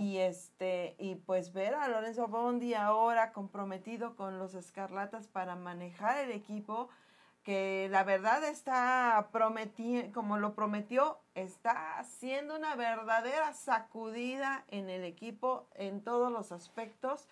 [0.00, 6.18] Y este y pues ver a Lorenzo Bondi ahora comprometido con los Escarlatas para manejar
[6.18, 6.88] el equipo
[7.44, 15.04] que la verdad está prometiendo, como lo prometió, está haciendo una verdadera sacudida en el
[15.04, 17.28] equipo en todos los aspectos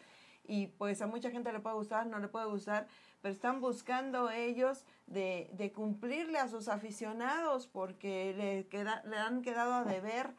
[0.49, 2.87] y pues a mucha gente le puede gustar, no le puede gustar,
[3.23, 9.43] pero están buscando ellos de, de cumplirle a sus aficionados porque le, queda, le han
[9.43, 10.35] quedado a deber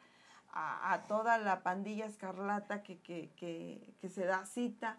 [0.60, 4.98] a, toda la pandilla escarlata que, que, que, que, se da cita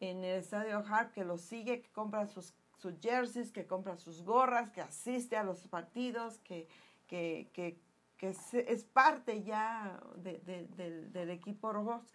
[0.00, 4.24] en el Estadio Harp, que los sigue, que compra sus, sus jerseys, que compra sus
[4.24, 6.66] gorras, que asiste a los partidos, que,
[7.06, 7.78] que, que,
[8.16, 8.34] que
[8.66, 12.12] es parte ya de, de, del, del equipo rojos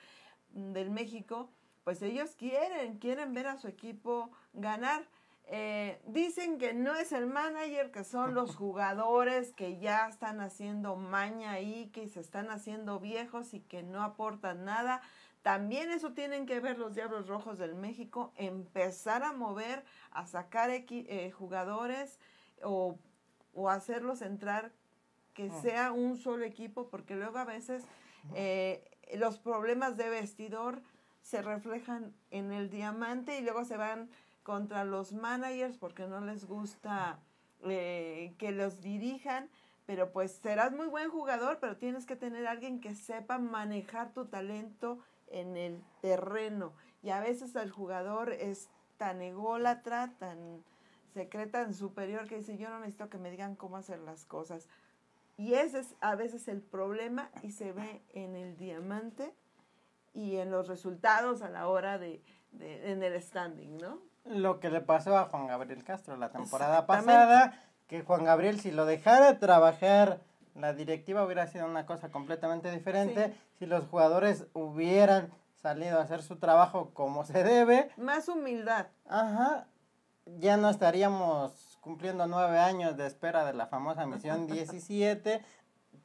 [0.49, 1.49] del México
[1.83, 5.07] pues ellos quieren, quieren ver a su equipo ganar.
[5.47, 10.95] Eh, dicen que no es el manager, que son los jugadores que ya están haciendo
[10.95, 15.01] maña ahí, que se están haciendo viejos y que no aportan nada.
[15.41, 20.69] También eso tienen que ver los Diablos Rojos del México, empezar a mover, a sacar
[20.69, 22.19] eh, jugadores
[22.63, 22.99] o,
[23.53, 24.71] o, hacerlos entrar
[25.33, 25.61] que ah.
[25.61, 27.83] sea un solo equipo, porque luego a veces
[28.35, 30.83] eh, los problemas de vestidor
[31.21, 34.09] se reflejan en el diamante y luego se van
[34.43, 37.19] contra los managers porque no les gusta
[37.63, 39.49] eh, que los dirijan,
[39.85, 44.25] pero pues serás muy buen jugador, pero tienes que tener alguien que sepa manejar tu
[44.25, 46.73] talento en el terreno.
[47.03, 50.63] Y a veces el jugador es tan ególatra, tan
[51.13, 54.67] secreta, tan superior, que dice, yo no necesito que me digan cómo hacer las cosas.
[55.37, 59.33] Y ese es a veces el problema y se ve en el diamante
[60.13, 63.99] y en los resultados a la hora de, de en el standing, ¿no?
[64.25, 68.71] Lo que le pasó a Juan Gabriel Castro la temporada pasada, que Juan Gabriel si
[68.71, 70.21] lo dejara trabajar
[70.55, 76.23] la directiva hubiera sido una cosa completamente diferente, si los jugadores hubieran salido a hacer
[76.23, 77.89] su trabajo como se debe.
[77.97, 78.87] Más humildad.
[79.07, 79.67] Ajá,
[80.25, 85.43] ya no estaríamos cumpliendo nueve años de espera de la famosa misión 17.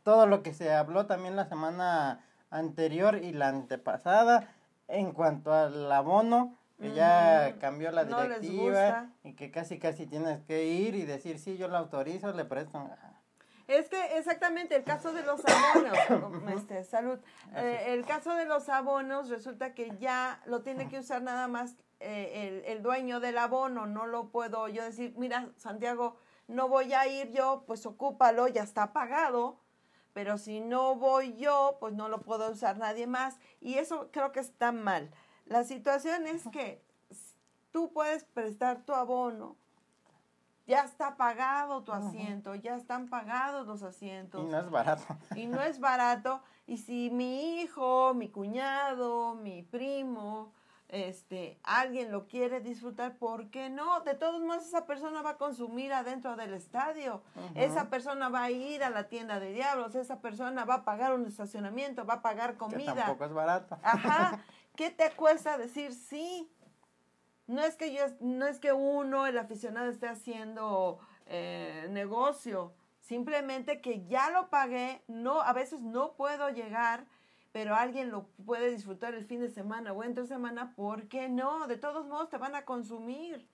[0.03, 4.49] Todo lo que se habló también la semana anterior y la antepasada
[4.89, 10.67] en cuanto al abono, que ya cambió la directiva y que casi casi tienes que
[10.67, 12.89] ir y decir, sí, yo lo autorizo, le presto.
[13.67, 17.19] Es que exactamente el caso de los abonos, este, salud,
[17.57, 21.75] eh, el caso de los abonos resulta que ya lo tiene que usar nada más
[21.99, 26.93] eh, el, el, dueño del abono, no lo puedo yo decir, mira, Santiago, no voy
[26.93, 29.59] a ir yo, pues ocúpalo, ya está pagado,
[30.17, 33.39] pero si no voy yo, pues no lo puedo usar nadie más.
[33.61, 35.11] Y eso creo que está mal.
[35.45, 36.83] La situación es que
[37.71, 39.59] tú puedes prestar tu abono,
[40.67, 44.43] ya está pagado tu asiento, ya están pagados los asientos.
[44.43, 45.19] Y no es barato.
[45.37, 46.41] Y no es barato.
[46.67, 50.55] Y si mi hijo, mi cuñado, mi primo,
[50.89, 54.01] este, alguien lo quiere disfrutar, ¿por qué no?
[54.01, 57.23] De todos modos, esa persona va a consumir adentro del estadio,
[57.55, 61.13] esa persona va a ir a la tienda de diablos, esa persona va a pagar
[61.13, 62.95] un estacionamiento, va a pagar comida.
[62.95, 63.79] Que tampoco es barato.
[63.83, 64.45] Ajá.
[64.77, 66.49] ¿Qué te cuesta decir sí?
[67.47, 73.81] No es que yo, no es que uno, el aficionado, esté haciendo eh, negocio, simplemente
[73.81, 77.07] que ya lo pagué, no, a veces no puedo llegar
[77.57, 81.67] pero alguien lo puede disfrutar el fin de semana o entre semana, ¿por qué no?
[81.67, 83.49] De todos modos te van a consumir,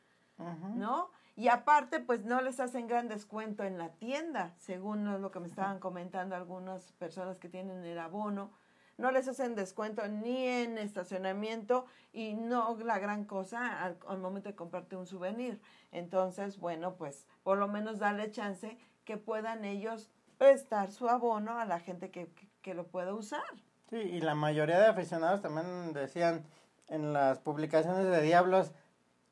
[0.74, 1.12] ¿no?
[1.36, 5.46] Y aparte, pues no les hacen gran descuento en la tienda, según lo que me
[5.46, 8.50] estaban comentando algunas personas que tienen el abono.
[8.98, 14.56] No les hacen descuento ni en estacionamiento y no la gran cosa al, momento de
[14.56, 15.60] comprarte un souvenir.
[15.92, 21.64] Entonces, bueno, pues por lo menos darle chance que puedan ellos prestar su abono a
[21.66, 22.28] la gente que,
[22.62, 23.44] que lo pueda usar.
[23.92, 26.46] Sí, y la mayoría de aficionados también decían
[26.88, 28.72] en las publicaciones de Diablos,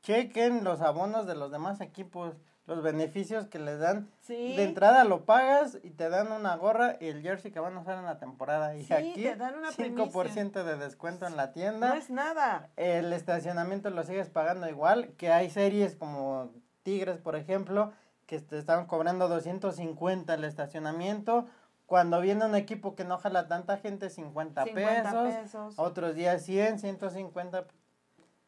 [0.03, 2.35] chequen los abonos de los demás equipos,
[2.67, 4.11] los beneficios que les dan.
[4.27, 7.79] De entrada lo pagas y te dan una gorra y el jersey que van a
[7.79, 8.77] usar en la temporada.
[8.77, 11.89] Y aquí te dan una 5% de descuento en la tienda.
[11.89, 12.69] No es nada.
[12.75, 16.51] El estacionamiento lo sigues pagando igual, que hay series como
[16.83, 17.93] Tigres, por ejemplo,
[18.27, 21.47] que te estaban cobrando 250 el estacionamiento
[21.91, 27.65] cuando viene un equipo que no jala tanta gente, 50, pesos, Otros días 100, 150.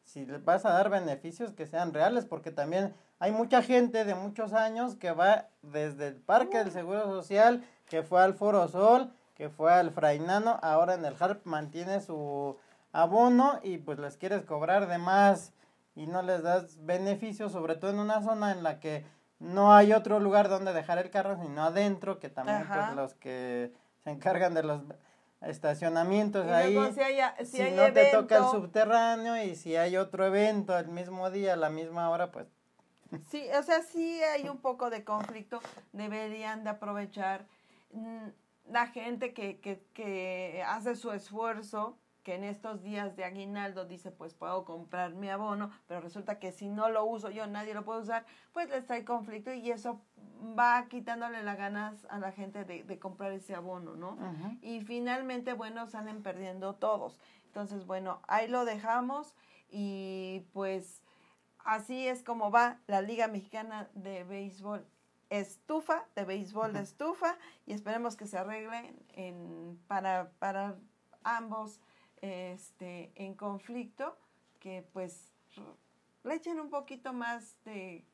[0.02, 4.14] Si les vas a dar beneficios que sean reales, porque también hay mucha gente de
[4.14, 9.12] muchos años que va desde el Parque del Seguro Social, que fue al Foro Sol,
[9.34, 12.56] que fue al Frainano, ahora en el HARP mantiene su
[12.92, 15.52] abono y pues les quieres cobrar de más
[15.94, 19.04] y no les das beneficios, sobre todo en una zona en la que
[19.38, 23.72] no hay otro lugar donde dejar el carro, sino adentro, que también pues, los que
[24.02, 24.82] se encargan de los
[25.42, 26.78] estacionamientos ahí.
[27.44, 31.54] si, hay, no te toca el subterráneo y si hay otro evento el mismo día,
[31.54, 32.46] a la misma hora, pues...
[33.28, 35.60] Sí, o sea, sí hay un poco de conflicto,
[35.92, 37.46] deberían de aprovechar
[37.92, 38.28] mm,
[38.70, 44.10] la gente que, que, que hace su esfuerzo que en estos días de aguinaldo dice,
[44.10, 47.84] pues puedo comprar mi abono, pero resulta que si no lo uso yo, nadie lo
[47.84, 50.00] puede usar, pues les trae conflicto y eso
[50.58, 54.16] va quitándole las ganas a la gente de, comprar ese abono, ¿no?
[54.62, 57.20] Y finalmente, bueno, salen perdiendo todos.
[57.46, 59.34] Entonces, bueno, ahí lo dejamos
[59.70, 61.02] y pues
[61.58, 64.86] así es como va la Liga Mexicana de Béisbol
[65.30, 70.76] estufa, de béisbol de estufa, y esperemos que se arreglen en, para, para
[71.22, 71.80] ambos
[72.24, 74.16] este, en conflicto,
[74.58, 75.34] que pues
[76.22, 78.06] le echen un poquito más de,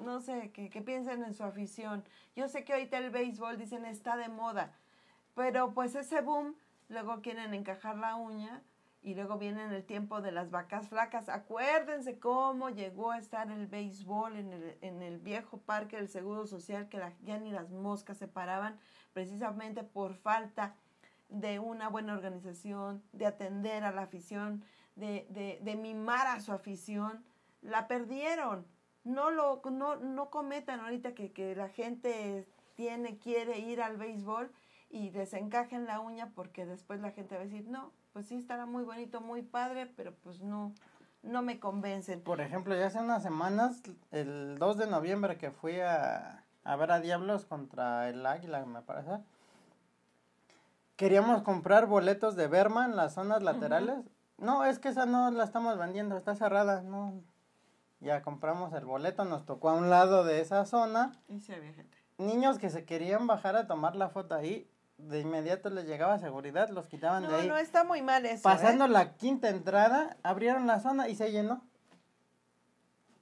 [0.00, 2.04] no sé, que, que piensen en su afición.
[2.34, 4.76] Yo sé que ahorita el béisbol, dicen, está de moda,
[5.34, 6.56] pero pues ese boom,
[6.88, 8.60] luego quieren encajar la uña
[9.02, 11.28] y luego viene el tiempo de las vacas flacas.
[11.28, 16.46] Acuérdense cómo llegó a estar el béisbol en el, en el viejo parque del Seguro
[16.48, 18.80] Social, que ya ni las moscas se paraban,
[19.12, 20.74] precisamente por falta
[21.28, 24.64] de una buena organización, de atender a la afición,
[24.96, 27.24] de, de, de mimar a su afición,
[27.62, 28.66] la perdieron.
[29.02, 34.50] No lo no, no cometan ahorita que, que la gente tiene, quiere ir al béisbol
[34.90, 38.64] y desencajen la uña porque después la gente va a decir, no, pues sí estará
[38.64, 40.72] muy bonito, muy padre, pero pues no,
[41.22, 42.20] no me convencen.
[42.22, 46.92] Por ejemplo, ya hace unas semanas, el 2 de noviembre que fui a, a ver
[46.92, 49.18] a Diablos contra el Águila, me parece.
[50.96, 53.98] Queríamos comprar boletos de Berman las zonas laterales.
[54.38, 56.82] No, es que esa no la estamos vendiendo, está cerrada.
[56.82, 57.20] No.
[58.00, 61.12] Ya compramos el boleto, nos tocó a un lado de esa zona.
[61.28, 61.96] Y sí había gente.
[62.18, 66.68] Niños que se querían bajar a tomar la foto ahí, de inmediato les llegaba seguridad,
[66.68, 67.48] los quitaban de No, ahí.
[67.48, 68.42] no, está muy mal eso.
[68.42, 68.88] Pasando ¿eh?
[68.88, 71.62] la quinta entrada, abrieron la zona y se llenó.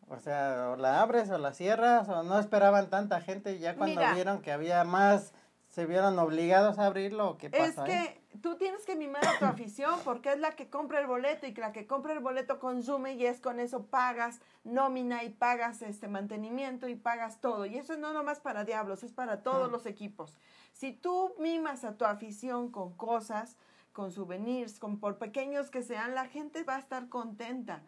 [0.09, 3.77] O sea, o la abres o la cierras, o no esperaban tanta gente y ya
[3.77, 4.13] cuando Mira.
[4.13, 5.33] vieron que había más,
[5.73, 7.91] se vieron obligados a abrirlo, ¿o ¿qué Es pasó ahí?
[7.91, 11.47] que tú tienes que mimar a tu afición porque es la que compra el boleto
[11.47, 15.31] y que la que compra el boleto consume y es con eso pagas nómina y
[15.31, 17.65] pagas este mantenimiento y pagas todo.
[17.65, 20.37] Y eso no nomás para Diablos, es para todos los equipos.
[20.75, 23.57] Si tú mimas a tu afición con cosas,
[23.95, 27.83] con souvenirs, con por pequeños que sean, la gente va a estar contenta.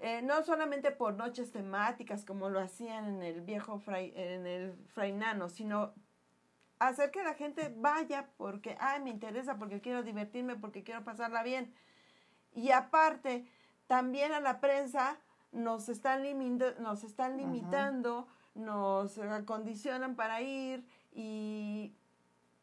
[0.00, 4.74] Eh, no solamente por noches temáticas como lo hacían en el viejo fray, en el
[4.94, 5.92] Frainano, sino
[6.88, 11.42] hacer que la gente vaya porque, ay, me interesa, porque quiero divertirme, porque quiero pasarla
[11.42, 11.72] bien.
[12.52, 13.46] Y aparte,
[13.86, 15.18] también a la prensa
[15.52, 21.94] nos están, limita- nos están limitando, nos acondicionan para ir y,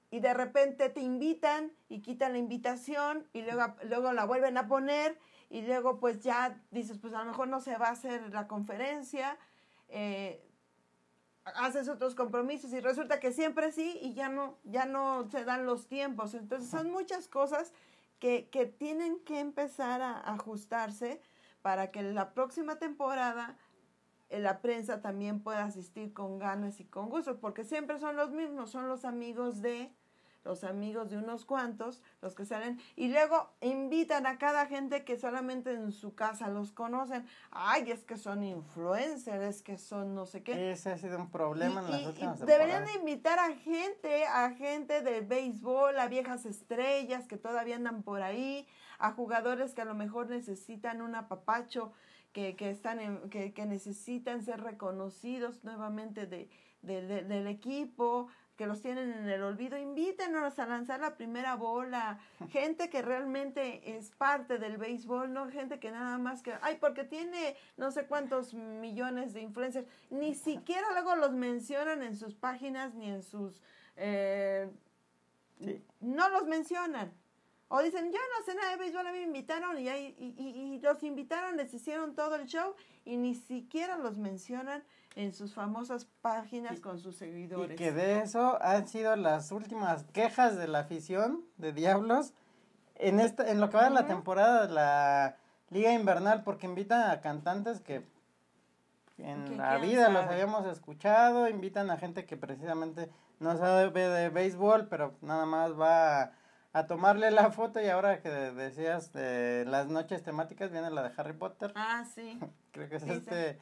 [0.09, 4.67] y de repente te invitan y quitan la invitación y luego, luego la vuelven a
[4.67, 5.17] poner
[5.49, 8.47] y luego pues ya dices, pues a lo mejor no se va a hacer la
[8.47, 9.37] conferencia.
[9.89, 10.43] eh,
[11.55, 15.65] haces otros compromisos y resulta que siempre sí y ya no, ya no se dan
[15.65, 16.33] los tiempos.
[16.33, 17.73] Entonces son muchas cosas
[18.19, 21.21] que, que tienen que empezar a ajustarse
[21.61, 23.57] para que la próxima temporada
[24.29, 28.31] eh, la prensa también pueda asistir con ganas y con gusto, porque siempre son los
[28.31, 29.91] mismos, son los amigos de
[30.47, 35.17] los amigos de unos cuantos, los que salen, y luego invitan a cada gente que
[35.19, 37.25] solamente en su casa los conocen.
[37.51, 40.71] Ay, es que son influencers, es que son no sé qué.
[40.71, 44.25] Ese ha sido un problema en las y- y últimas deberían de invitar a gente,
[44.25, 48.65] a gente del béisbol, a viejas estrellas que todavía andan por ahí,
[48.99, 51.91] a jugadores que a lo mejor necesitan un apapacho,
[52.31, 56.49] que, que están en- que, que necesitan ser reconocidos nuevamente de,
[56.83, 58.27] de- de- del equipo,
[58.57, 63.95] que los tienen en el olvido, invítenos a lanzar la primera bola, gente que realmente
[63.97, 68.05] es parte del béisbol, no gente que nada más que, ay, porque tiene no sé
[68.07, 73.61] cuántos millones de influencers, ni siquiera luego los mencionan en sus páginas ni en sus,
[73.95, 74.69] eh,
[75.59, 75.83] Sí.
[76.01, 77.11] no los mencionan.
[77.69, 80.41] O dicen, yo no sé nada de béisbol, a mí me invitaron y, ahí- y,
[80.41, 84.83] y- y los invitaron, les hicieron todo el show y ni siquiera los mencionan
[85.15, 87.77] en sus famosas páginas Y- con sus Y seguidores.
[87.77, 92.33] que de eso han sido las últimas quejas de la afición de Diablos
[92.95, 95.35] en esta, en lo que va de la temporada de la
[95.69, 98.01] Liga Invernal, porque invitan a cantantes que
[99.17, 103.09] en la vida los habíamos escuchado, invitan a gente que precisamente
[103.39, 106.31] no sabe de béisbol, pero nada más va a,
[106.73, 111.13] a tomarle la foto y ahora que decías de las noches temáticas viene la de
[111.17, 112.39] Harry Potter, Ah, sí.
[112.71, 113.15] creo que es sí, sí.
[113.17, 113.59] este,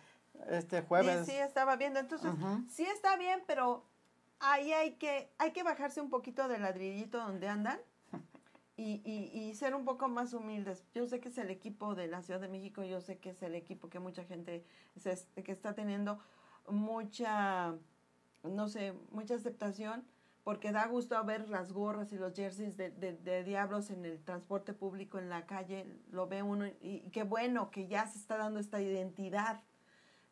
[0.49, 1.26] este Sí, jueves.
[1.26, 1.99] sí, estaba viendo.
[1.99, 2.32] Entonces,
[2.70, 3.86] sí está bien, pero
[4.39, 7.80] ahí hay que, hay que bajarse un poquito del ladrillito donde andan
[8.78, 10.84] y, y, y ser un poco más humildes.
[10.93, 13.41] Yo sé que es el equipo de la Ciudad de México, yo sé que es
[13.43, 14.66] el equipo que mucha gente,
[14.97, 16.20] se- que está teniendo
[16.68, 17.76] mucha,
[18.43, 20.03] no sé, mucha aceptación,
[20.46, 24.72] porque da gusto ver las gorras y los jerseys de, de, diablos en el transporte
[24.72, 28.38] público, en la calle, lo ve uno y, y qué bueno que ya se está
[28.38, 29.62] dando esta identidad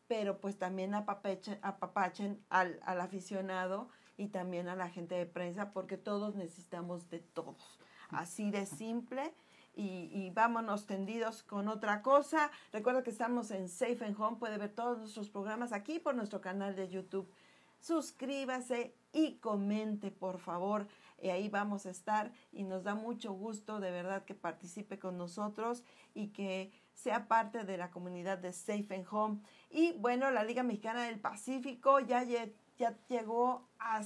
[0.08, 5.72] pero pues también apapachen, apapachen al, al aficionado y también a la gente de prensa,
[5.72, 7.80] porque todos necesitamos de todos.
[8.10, 9.34] Así de simple.
[9.76, 12.52] Y, y vámonos tendidos con otra cosa.
[12.72, 14.38] Recuerda que estamos en Safe and Home.
[14.38, 17.28] Puede ver todos nuestros programas aquí por nuestro canal de YouTube.
[17.80, 20.88] Suscríbase y comente, por favor.
[21.22, 22.34] Y ahí vamos a estar.
[22.52, 25.84] Y nos da mucho gusto, de verdad, que participe con nosotros
[26.14, 29.40] y que sea parte de la comunidad de Safe and Home.
[29.70, 34.02] Y bueno, la Liga Mexicana del Pacífico ya, ya llegó a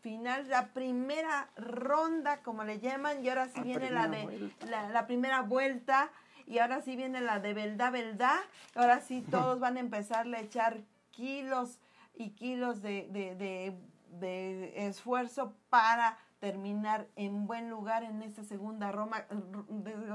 [0.00, 4.88] final, la primera ronda, como le llaman, y ahora sí La viene la de la,
[4.88, 6.10] la primera vuelta,
[6.46, 8.40] y ahora sí viene la de verdad, verdad.
[8.74, 11.78] Ahora sí todos van a empezarle a echar kilos
[12.14, 13.78] y kilos de, de, de,
[14.20, 19.26] de esfuerzo para terminar en buen lugar en esta segunda Roma,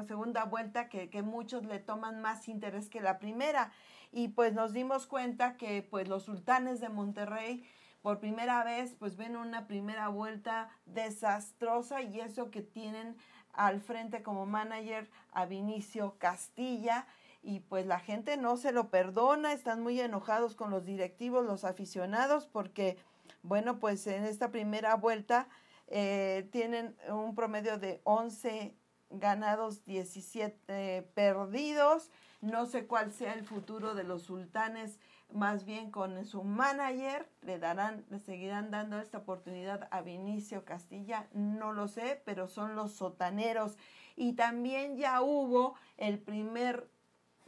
[0.07, 3.71] segunda vuelta que, que muchos le toman más interés que la primera.
[4.11, 7.65] Y pues nos dimos cuenta que pues los sultanes de Monterrey
[8.01, 13.15] por primera vez pues ven una primera vuelta desastrosa y eso que tienen
[13.53, 17.07] al frente como manager a Vinicio Castilla.
[17.43, 21.63] Y pues la gente no se lo perdona, están muy enojados con los directivos, los
[21.63, 22.97] aficionados porque
[23.43, 25.47] Bueno, pues en esta primera vuelta
[25.87, 28.75] eh, tienen un promedio de 11
[29.09, 32.11] ganados, 17 perdidos.
[32.41, 34.99] No sé cuál sea el futuro de los sultanes,
[35.33, 41.27] más bien con su manager, le darán, le seguirán dando esta oportunidad a Vinicio Castilla,
[41.33, 43.77] no lo sé, pero son los sotaneros.
[44.15, 46.89] Y también ya hubo el primer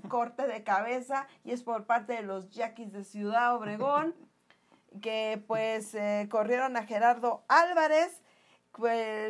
[0.08, 4.16] corte de cabeza y es por parte de los Yaquis de Ciudad Obregón,
[5.02, 8.22] que pues eh, corrieron a Gerardo Álvarez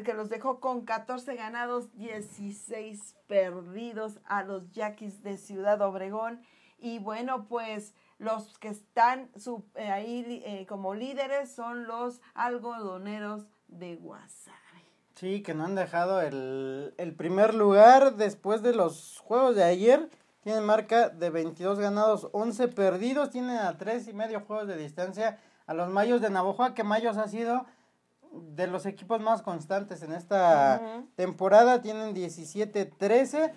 [0.04, 6.42] que los dejó con 14 ganados, 16 perdidos a los Yaquis de Ciudad Obregón.
[6.78, 9.30] Y bueno, pues los que están
[9.76, 14.58] eh, ahí eh, como líderes son los algodoneros de Guasave.
[15.16, 20.10] Sí, que no han dejado el, el primer lugar después de los juegos de ayer.
[20.42, 23.30] Tienen marca de 22 ganados, 11 perdidos.
[23.30, 25.40] Tienen a tres y medio juegos de distancia
[25.70, 27.64] a los Mayos de Navojoa, que Mayos ha sido
[28.32, 31.84] de los equipos más constantes en esta temporada.
[31.84, 33.52] Tienen 17-13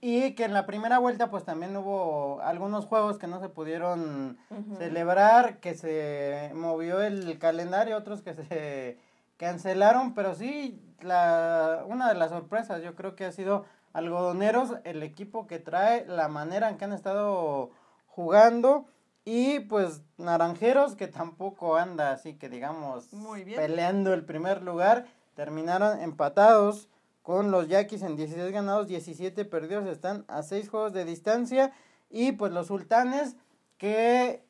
[0.00, 4.38] y que en la primera vuelta pues también hubo algunos juegos que no se pudieron
[4.78, 9.00] celebrar, que se movió el calendario, otros que se
[9.36, 15.02] cancelaron, pero sí, la, una de las sorpresas yo creo que ha sido Algodoneros, el
[15.02, 17.70] equipo que trae, la manera en que han estado
[18.06, 18.86] jugando
[19.28, 23.08] y pues Naranjeros, que tampoco anda así que digamos
[23.56, 26.88] peleando el primer lugar, terminaron empatados
[27.22, 31.72] con los Yaquis en 16 ganados, 17 perdidos, están a 6 juegos de distancia.
[32.08, 33.36] Y pues los Sultanes,
[33.78, 34.46] que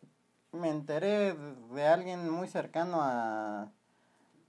[0.52, 1.34] me enteré
[1.72, 3.70] de alguien muy cercano a,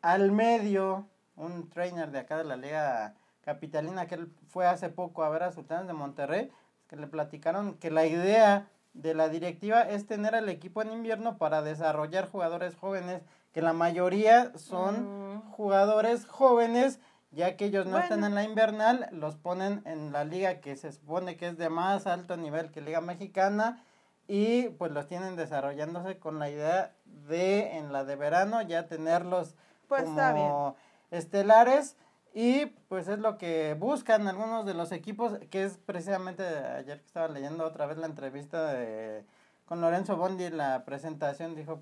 [0.01, 1.07] al medio,
[1.37, 3.15] un trainer de acá de la Liga
[3.45, 6.51] Capitalina, que él fue hace poco a ver a Sultanes de Monterrey,
[6.89, 8.67] que le platicaron que la idea
[8.97, 13.21] de la directiva es tener al equipo en invierno para desarrollar jugadores jóvenes,
[13.53, 16.99] que la mayoría son jugadores jóvenes,
[17.31, 20.91] ya que ellos no están en la invernal, los ponen en la liga que se
[20.91, 23.83] supone que es de más alto nivel que Liga Mexicana
[24.27, 29.55] y pues los tienen desarrollándose con la idea de en la de verano ya tenerlos
[29.87, 30.75] pues como
[31.11, 31.95] estelares
[32.39, 37.07] y pues es lo que buscan algunos de los equipos, que es precisamente ayer que
[37.07, 39.25] estaba leyendo otra vez la entrevista de,
[39.65, 41.81] con Lorenzo Bondi, la presentación, dijo,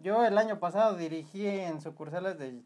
[0.00, 2.62] yo el año pasado dirigí en sucursales de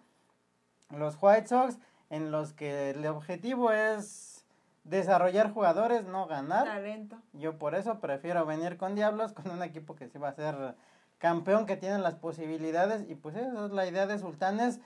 [0.90, 1.78] los White Sox,
[2.11, 4.44] en los que el objetivo es
[4.84, 6.66] desarrollar jugadores, no ganar.
[6.66, 7.16] Talento.
[7.32, 10.74] Yo por eso prefiero venir con Diablos, con un equipo que sí va a ser
[11.16, 14.78] campeón, que tiene las posibilidades, y pues esa es la idea de Sultanes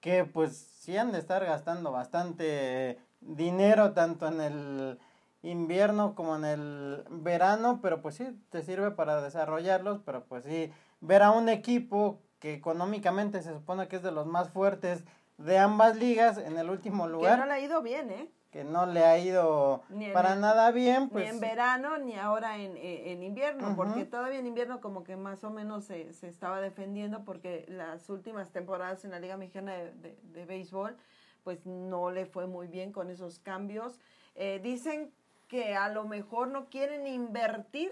[0.00, 4.98] que pues sí han de estar gastando bastante dinero tanto en el
[5.42, 10.72] invierno como en el verano, pero pues sí te sirve para desarrollarlos, pero pues sí
[11.00, 15.04] ver a un equipo que económicamente se supone que es de los más fuertes
[15.38, 17.34] de ambas ligas en el último lugar.
[17.34, 18.30] Que no le ha ido bien, ¿eh?
[18.50, 19.82] Que no le ha ido
[20.14, 21.10] para nada bien.
[21.10, 25.04] Pues, ni en verano ni ahora en, eh, en invierno, porque todavía en invierno como
[25.04, 29.36] que más o menos se, se, estaba defendiendo porque las últimas temporadas en la Liga
[29.36, 30.96] Mexicana de, de, Béisbol
[31.44, 34.00] pues no le fue muy bien con esos cambios.
[34.34, 35.12] Eh, dicen
[35.46, 37.90] que a lo mejor no quieren invertir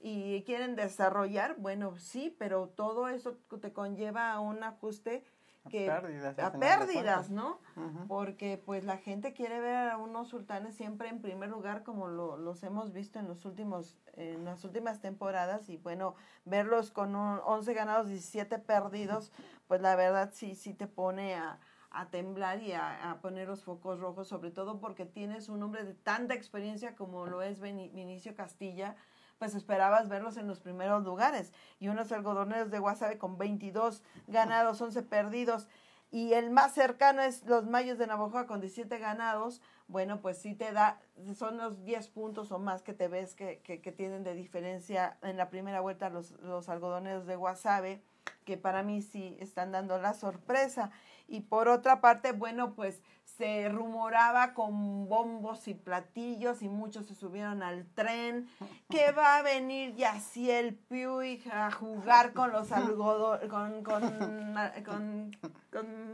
[0.00, 5.24] y quieren desarrollar, bueno, sí, pero todo eso te conlleva a un ajuste
[5.68, 7.60] que a pérdidas, a pérdidas ¿no?
[8.08, 12.36] Porque pues la gente quiere ver a unos sultanes siempre en primer lugar como lo,
[12.36, 15.68] los hemos visto en los últimos en las últimas temporadas.
[15.68, 19.32] Y bueno, verlos con un 11 ganados, 17 perdidos,
[19.68, 21.58] pues la verdad sí sí te pone a,
[21.90, 25.84] a temblar y a, a, poner los focos rojos, sobre todo porque tienes un hombre
[25.84, 28.96] de tanta experiencia como lo es Vinicio Castilla,
[29.40, 31.50] pues esperabas verlos en los primeros lugares.
[31.78, 35.66] Y unos algodoneros de Guasave con 22 ganados, 11 perdidos.
[36.10, 39.62] Y el más cercano es los Mayos de Navajo con 17 ganados.
[39.88, 41.00] Bueno, pues sí te da,
[41.34, 45.16] son los 10 puntos o más que te ves que, que, que tienen de diferencia
[45.22, 48.02] en la primera vuelta los, los algodoneros de Guasave,
[48.44, 50.90] que para mí sí están dando la sorpresa.
[51.28, 53.00] Y por otra parte, bueno, pues
[53.40, 58.46] se rumoraba con bombos y platillos y muchos se subieron al tren.
[58.90, 64.52] Que va a venir Yaciel Puig a jugar con los algodones, con, con,
[64.84, 65.30] con,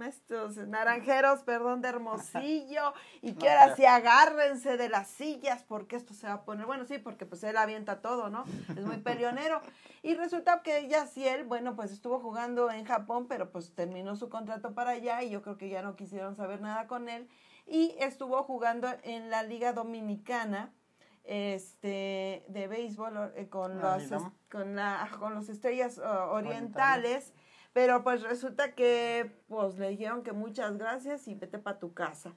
[0.07, 2.93] estos naranjeros, perdón, de Hermosillo
[3.23, 6.85] y que ahora sí agárrense de las sillas porque esto se va a poner, bueno,
[6.85, 8.45] sí, porque pues él avienta todo, ¿no?
[8.71, 9.61] Es muy peleonero.
[10.03, 14.75] Y resulta que Yaciel, bueno, pues estuvo jugando en Japón, pero pues terminó su contrato
[14.75, 17.29] para allá y yo creo que ya no quisieron saber nada con él
[17.67, 20.73] y estuvo jugando en la Liga Dominicana
[21.25, 24.05] este de béisbol eh, con los
[24.49, 27.33] con la con los estrellas orientales
[27.77, 32.33] Pero pues resulta que pues le dijeron que muchas gracias y vete para tu casa.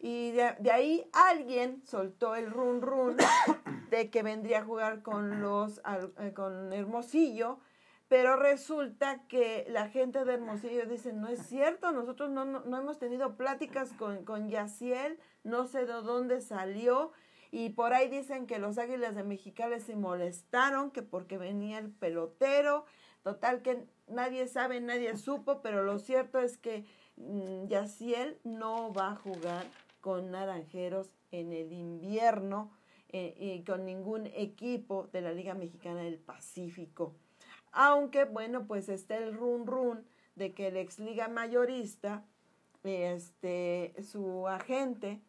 [0.00, 3.16] Y de, de, ahí alguien soltó el run run
[3.90, 5.80] de que vendría a jugar con los
[6.18, 7.60] eh, con Hermosillo,
[8.08, 12.78] pero resulta que la gente de Hermosillo dice, no es cierto, nosotros no, no, no
[12.78, 17.12] hemos tenido pláticas con, con Yaciel, no sé de dónde salió,
[17.52, 21.92] y por ahí dicen que los Águilas de Mexicali se molestaron, que porque venía el
[21.92, 22.86] pelotero,
[23.22, 26.84] total que nadie sabe, nadie supo, pero lo cierto es que
[27.16, 29.66] mmm, Yaciel no va a jugar
[30.00, 32.72] con Naranjeros en el invierno
[33.08, 37.14] eh, y con ningún equipo de la Liga Mexicana del Pacífico.
[37.72, 40.04] Aunque, bueno, pues está el run run
[40.34, 42.24] de que el ex liga mayorista,
[42.82, 45.20] este, su agente,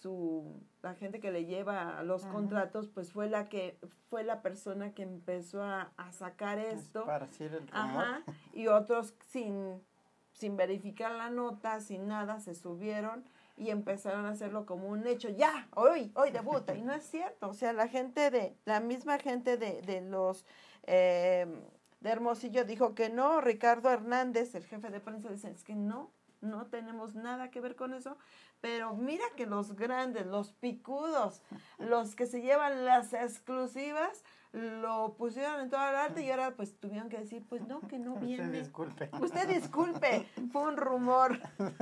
[0.00, 2.32] su la gente que le lleva los Ajá.
[2.32, 3.78] contratos, pues fue la que
[4.08, 7.06] fue la persona que empezó a, a sacar esto.
[7.38, 8.22] El Ajá,
[8.52, 9.82] y otros sin,
[10.32, 13.24] sin verificar la nota, sin nada, se subieron
[13.56, 15.28] y empezaron a hacerlo como un hecho.
[15.28, 16.74] Ya, hoy, hoy debuta.
[16.74, 17.48] Y no es cierto.
[17.48, 20.46] O sea, la gente de, la misma gente de, de los
[20.84, 21.46] eh,
[22.00, 23.40] de Hermosillo dijo que no.
[23.40, 27.76] Ricardo Hernández, el jefe de prensa, dice, es que no, no tenemos nada que ver
[27.76, 28.16] con eso.
[28.60, 31.42] Pero mira que los grandes, los picudos,
[31.78, 36.78] los que se llevan las exclusivas, lo pusieron en toda la arte y ahora pues
[36.78, 38.44] tuvieron que decir, pues no, que no viene.
[38.44, 39.10] Usted disculpe.
[39.20, 41.38] Usted disculpe, fue un rumor.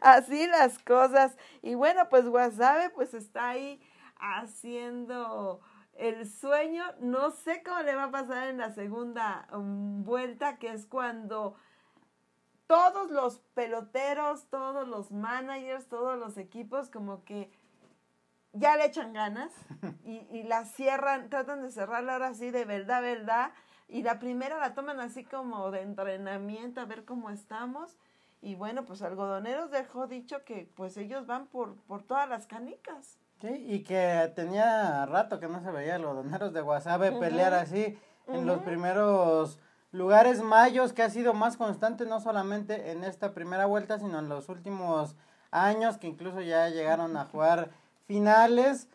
[0.00, 1.36] Así las cosas.
[1.62, 3.80] Y bueno, pues Wasabe pues está ahí
[4.16, 5.60] haciendo
[5.94, 6.84] el sueño.
[7.00, 11.56] No sé cómo le va a pasar en la segunda um, vuelta, que es cuando
[12.66, 17.50] todos los peloteros, todos los managers, todos los equipos como que
[18.52, 19.52] ya le echan ganas
[20.04, 23.52] y, y la cierran, tratan de cerrarla ahora sí de verdad, verdad.
[23.88, 27.98] Y la primera la toman así como de entrenamiento, a ver cómo estamos.
[28.40, 33.18] Y bueno, pues Algodoneros dejó dicho que pues ellos van por, por todas las canicas.
[33.40, 37.20] Sí, y que tenía rato que no se veía Algodoneros de Guasave uh -huh.
[37.20, 38.38] pelear así uh -huh.
[38.38, 39.58] en los primeros
[39.94, 44.28] lugares mayos, que ha sido más constante no solamente en esta primera vuelta, sino en
[44.28, 45.14] los últimos
[45.52, 47.70] años, que incluso ya llegaron a jugar
[48.08, 48.88] finales,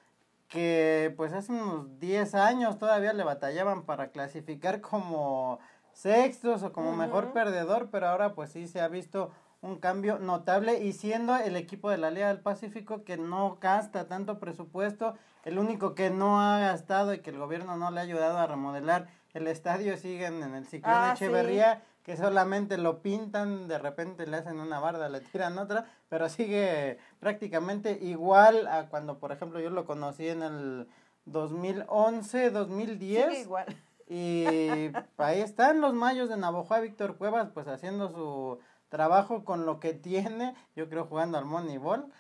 [0.50, 5.60] que pues hace unos 10 años todavía le batallaban para clasificar como
[5.93, 6.97] sextos o como uh -huh.
[6.97, 9.32] mejor perdedor, pero ahora pues sí se ha visto
[9.62, 14.10] un cambio notable y siendo el equipo de la Liga del Pacífico que no gasta
[14.10, 18.04] tanto presupuesto, el único que no ha gastado y que el gobierno no le ha
[18.04, 21.82] ayudado a remodelar el estadio siguen en el ciclón ah, Echeverría, sí.
[22.04, 26.98] que solamente lo pintan, de repente le hacen una barda, le tiran otra, pero sigue
[27.20, 30.88] prácticamente igual a cuando, por ejemplo, yo lo conocí en el
[31.26, 33.26] 2011, 2010.
[33.26, 33.66] Sigue igual.
[34.08, 38.60] Y ahí están los mayos de Navojoa, Víctor Cuevas, pues haciendo su
[38.90, 42.12] trabajo con lo que tiene, yo creo jugando al Moneyball,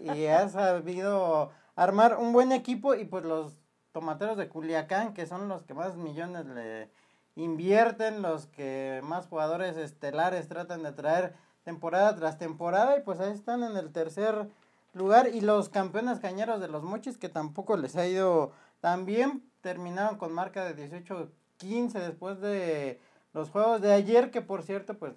[0.00, 3.57] y ha sabido armar un buen equipo y pues los
[3.92, 6.90] tomateros de Culiacán, que son los que más millones le
[7.36, 11.34] invierten, los que más jugadores estelares tratan de traer
[11.64, 14.48] temporada tras temporada, y pues ahí están en el tercer
[14.92, 19.42] lugar, y los campeones cañeros de los mochis, que tampoco les ha ido tan bien,
[19.60, 23.00] terminaron con marca de 18-15 después de
[23.32, 25.14] los juegos de ayer, que por cierto, pues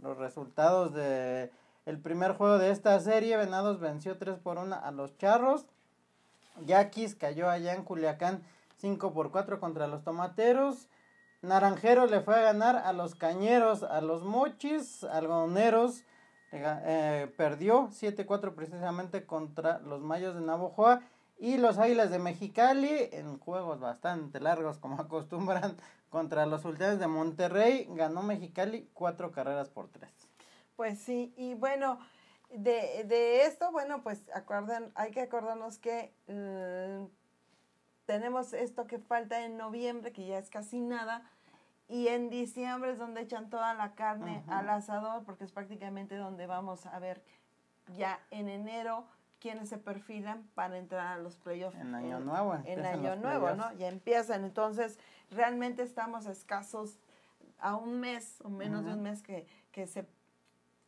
[0.00, 1.50] los resultados de
[1.86, 5.66] el primer juego de esta serie, Venados venció 3 por 1 a los Charros.
[6.66, 8.42] Yaquis cayó allá en Culiacán
[8.78, 10.88] 5 por 4 contra los Tomateros.
[11.42, 16.04] Naranjero le fue a ganar a los Cañeros, a los Mochis, algodoneros.
[16.52, 21.00] Eh, perdió 7-4 precisamente contra los Mayos de Navojoa.
[21.38, 25.76] Y los Águilas de Mexicali, en juegos bastante largos como acostumbran,
[26.10, 30.10] contra los Sultanes de Monterrey, ganó Mexicali cuatro carreras por tres.
[30.76, 31.98] Pues sí, y bueno,
[32.50, 37.08] de, de esto, bueno, pues acuerdan, hay que acordarnos que uh,
[38.06, 41.22] tenemos esto que falta en noviembre, que ya es casi nada,
[41.88, 46.46] y en diciembre es donde echan toda la carne al asador, porque es prácticamente donde
[46.46, 47.22] vamos a ver
[47.96, 49.04] ya en enero
[49.40, 51.76] quienes se perfilan para entrar a los playoffs.
[51.78, 52.56] En año nuevo.
[52.64, 53.72] En año nuevo, ¿no?
[53.74, 54.44] Ya empiezan.
[54.44, 54.98] Entonces,
[55.30, 56.98] realmente estamos escasos
[57.58, 58.88] a un mes o menos uh -huh.
[58.88, 60.06] de un mes que, que se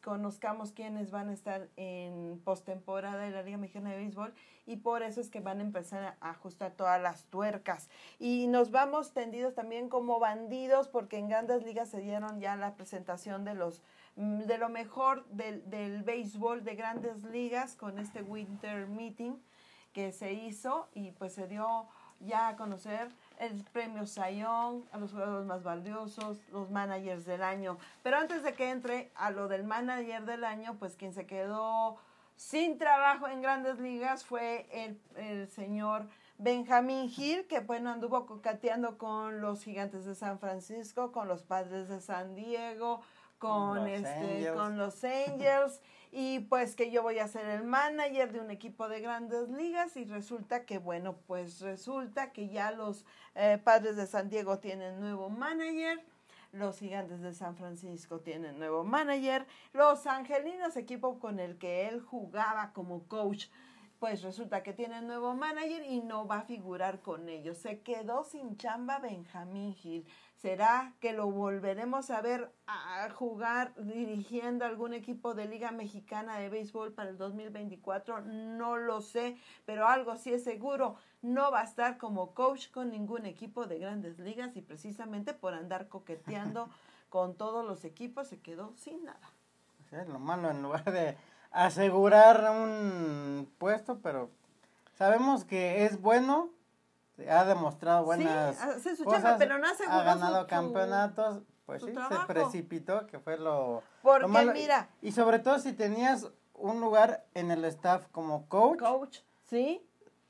[0.02, 4.34] conozcamos quiénes van a estar en postemporada de la Liga Mexicana de Béisbol
[4.66, 7.88] y por eso es que van a empezar a ajustar todas las tuercas.
[8.18, 12.74] Y nos vamos tendidos también como bandidos porque en grandes ligas se dieron ya la
[12.74, 13.82] presentación de los
[14.14, 19.40] de lo mejor del, del béisbol de grandes ligas con este Winter Meeting
[19.94, 21.86] que se hizo y pues se dio
[22.20, 23.08] ya a conocer
[23.42, 27.76] el premio Sayón, a los jugadores más valiosos, los managers del año.
[28.02, 31.96] Pero antes de que entre a lo del manager del año, pues quien se quedó
[32.36, 36.06] sin trabajo en grandes ligas fue el, el señor
[36.38, 41.88] Benjamín Hill, que bueno, anduvo cocateando con los gigantes de San Francisco, con los padres
[41.88, 43.00] de San Diego,
[43.42, 44.56] con, Los este, Angels.
[44.56, 45.80] con los Angels,
[46.12, 49.96] y pues que yo voy a ser el manager de un equipo de grandes ligas,
[49.96, 55.00] y resulta que, bueno, pues resulta que ya los eh, padres de San Diego tienen
[55.00, 56.04] nuevo manager.
[56.52, 59.46] Los gigantes de San Francisco tienen nuevo manager.
[59.72, 63.46] Los angelinos, equipo con el que él jugaba como coach,
[63.98, 67.58] pues resulta que tiene nuevo manager y no va a figurar con ellos.
[67.58, 70.06] Se quedó sin chamba Benjamín Gil.
[70.42, 76.48] ¿Será que lo volveremos a ver a jugar dirigiendo algún equipo de Liga Mexicana de
[76.48, 78.22] Béisbol para el 2024?
[78.22, 80.96] No lo sé, pero algo sí es seguro.
[81.22, 85.54] No va a estar como coach con ningún equipo de grandes ligas y precisamente por
[85.54, 86.68] andar coqueteando
[87.08, 89.30] con todos los equipos se quedó sin nada.
[89.90, 91.16] Sí, lo malo en lugar de
[91.52, 94.28] asegurar un puesto, pero
[94.94, 96.50] sabemos que es bueno,
[97.30, 100.46] ha demostrado buenas Sí, hace su cosas, chamba, pero no aseguró ha ganado su- su-
[100.48, 102.20] campeonatos, pues sí, trabajo.
[102.22, 104.52] se precipitó, que fue lo, Porque lo malo.
[104.52, 109.18] mira- Y sobre todo si tenías un lugar en el staff como coach, Coach,
[109.48, 109.84] ¿sí?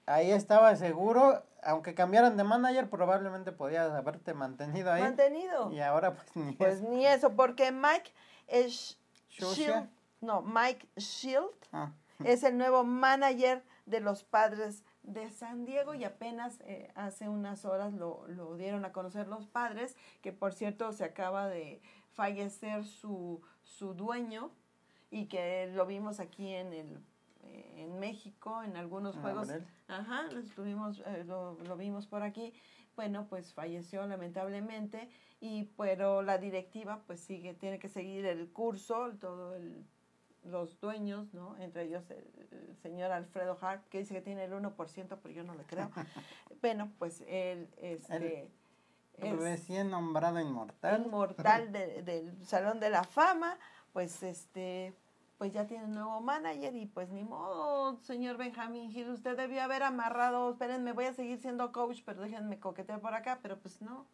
[0.06, 5.02] ahí estaba seguro, aunque cambiaran de manager, probablemente podías haberte mantenido ahí.
[5.02, 5.70] Mantenido.
[5.72, 6.88] Y ahora pues ni Pues eso.
[6.88, 8.12] ni eso, porque Mike
[8.48, 8.98] es.
[9.30, 9.88] Shield,
[10.20, 11.90] no, Mike Shield Ah,
[12.22, 17.64] es el nuevo manager de los padres de San Diego y apenas eh, hace unas
[17.64, 21.80] horas lo, lo dieron a conocer los padres, que por cierto se acaba de
[22.12, 24.50] fallecer su, su dueño
[25.10, 26.98] y que lo vimos aquí en el
[27.44, 29.48] eh, en México en algunos Ah, juegos.
[29.88, 32.52] ajá lo estuvimos eh, lo, lo vimos por aquí.
[32.94, 35.08] Bueno pues falleció lamentablemente
[35.40, 39.84] y pero la directiva pues sigue tiene que seguir el curso todo el
[40.44, 41.56] los dueños, ¿no?
[41.58, 45.44] Entre ellos el, el señor Alfredo Hart, que dice que tiene el 1%, pero yo
[45.44, 45.90] no le creo.
[46.60, 48.50] bueno, pues él este,
[49.18, 51.02] es recién nombrado inmortal.
[51.04, 53.58] inmortal de- del Salón de la Fama,
[53.92, 54.94] pues este
[55.38, 59.60] pues ya tiene un nuevo manager y pues ni modo, señor Benjamín Gil, usted debió
[59.64, 63.80] haber amarrado, espérenme, voy a seguir siendo coach, pero déjenme coquetear por acá, pero pues
[63.82, 64.06] no.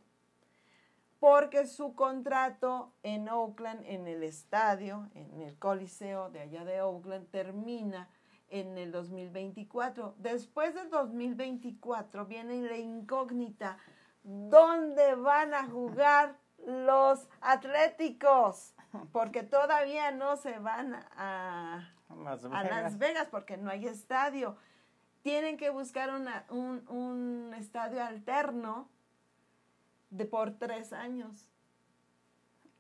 [1.20, 7.28] Porque su contrato en Oakland, en el estadio, en el Coliseo de allá de Oakland,
[7.30, 8.08] termina
[8.50, 10.14] en el 2024.
[10.18, 13.78] Después del 2024 viene la incógnita.
[14.22, 18.74] ¿Dónde van a jugar los Atléticos?
[19.12, 21.92] Porque todavía no se van a,
[22.24, 22.70] Las a Vegas.
[22.82, 24.56] Las Vegas porque no hay estadio.
[25.22, 28.88] Tienen que buscar una- un, un estadio alterno
[30.10, 31.50] de por tres años.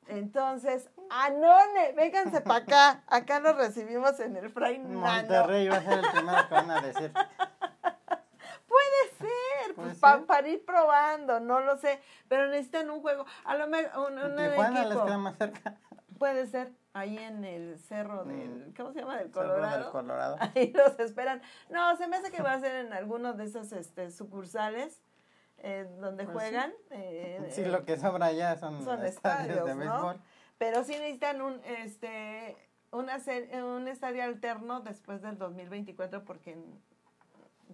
[0.06, 3.02] Entonces, Anone, vénganse para acá.
[3.06, 4.78] Acá nos recibimos en el Fray.
[4.78, 7.12] Monterrey va a ser el primero que van a decir.
[8.66, 9.28] Puede ser,
[9.66, 9.67] pues, Puede
[10.00, 10.26] pa- ser.
[10.26, 12.00] para ir probando, no lo sé.
[12.28, 13.24] Pero necesitan un juego.
[13.44, 15.04] A lo mejor un, un les equipo.
[15.04, 15.76] queda más cerca.
[16.18, 19.16] Puede ser ahí en el cerro del, ¿cómo se llama?
[19.18, 19.32] Del Mm.
[19.32, 19.82] Cerro Colorado.
[19.84, 20.36] del Colorado.
[20.54, 21.40] Ahí los esperan.
[21.68, 25.00] No, se me hace que va a ser en algunos de esos este, sucursales
[25.58, 26.50] eh, donde Pues sí.
[26.50, 26.72] juegan.
[26.90, 29.80] eh, Sí, eh, lo que sobra ya son, son estadios, estadios, de ¿no?
[29.92, 30.20] béisbol.
[30.58, 32.56] Pero sí necesitan un, este,
[32.90, 36.58] una ser- un estadio alterno después del 2024 porque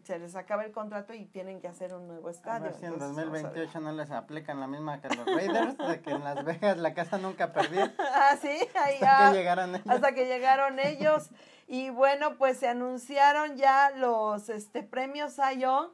[0.03, 2.65] se les acaba el contrato y tienen que hacer un nuevo A estadio.
[2.65, 3.43] ver si en Entonces, vamos a ver.
[3.43, 6.95] 2028 no les aplican la misma que los Raiders, de que en Las Vegas la
[6.95, 7.95] casa nunca perdía.
[7.99, 9.87] ah, sí, ahí Hasta que llegaron ellos.
[9.89, 11.31] hasta que llegaron ellos.
[11.67, 15.89] Y bueno, pues se anunciaron ya los este, premios Cy Young.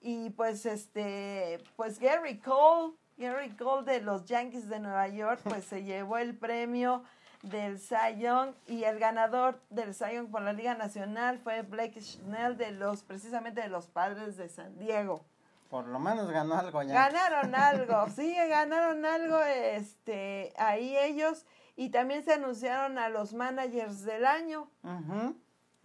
[0.00, 5.64] Y pues este, pues Gary Cole, Gary Cole de los Yankees de Nueva York, pues
[5.64, 7.02] se llevó el premio
[7.50, 7.78] del
[8.18, 13.02] Young y el ganador del Young por la Liga Nacional fue Blake Snell de los
[13.02, 15.24] precisamente de los Padres de San Diego.
[15.70, 17.08] Por lo menos ganó algo ya.
[17.08, 21.44] Ganaron algo, sí, ganaron algo este ahí ellos
[21.76, 24.68] y también se anunciaron a los managers del año.
[24.82, 25.36] Ujú.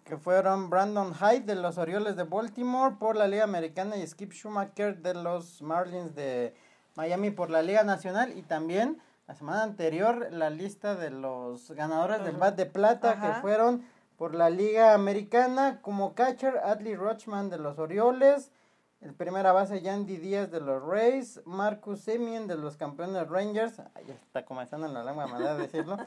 [0.04, 4.32] Que fueron Brandon Hyde de los Orioles de Baltimore por la Liga Americana y Skip
[4.34, 6.56] Schumacher de los Marlins de
[6.96, 9.02] Miami por la Liga Nacional y también
[9.32, 13.36] la semana anterior la lista de los ganadores del bat de plata Ajá.
[13.36, 13.86] que fueron
[14.18, 18.52] por la Liga Americana como catcher Adley Rochman de los Orioles,
[19.00, 24.04] el primera base Yandy Díaz de los Rays, Marcus Semien de los campeones Rangers, ahí
[24.10, 25.98] está comenzando en la lengua manera de decirlo,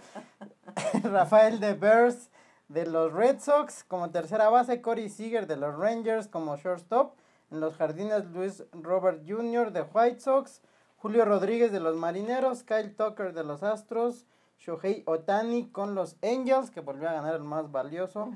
[1.02, 2.28] Rafael de Bears
[2.68, 7.14] de los Red Sox como tercera base, Corey Seager de los Rangers como shortstop,
[7.50, 9.72] en los jardines Luis Robert Jr.
[9.72, 10.60] de White Sox,
[11.04, 14.24] Julio Rodríguez de los Marineros, Kyle Tucker de los Astros,
[14.58, 18.30] Shohei Otani con los Angels, que volvió a ganar el más valioso,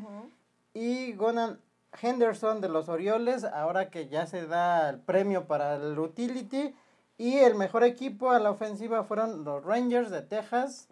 [0.74, 1.62] y Gonan
[1.98, 6.74] Henderson de los Orioles, ahora que ya se da el premio para el utility,
[7.16, 10.90] y el mejor equipo a la ofensiva fueron los Rangers de Texas,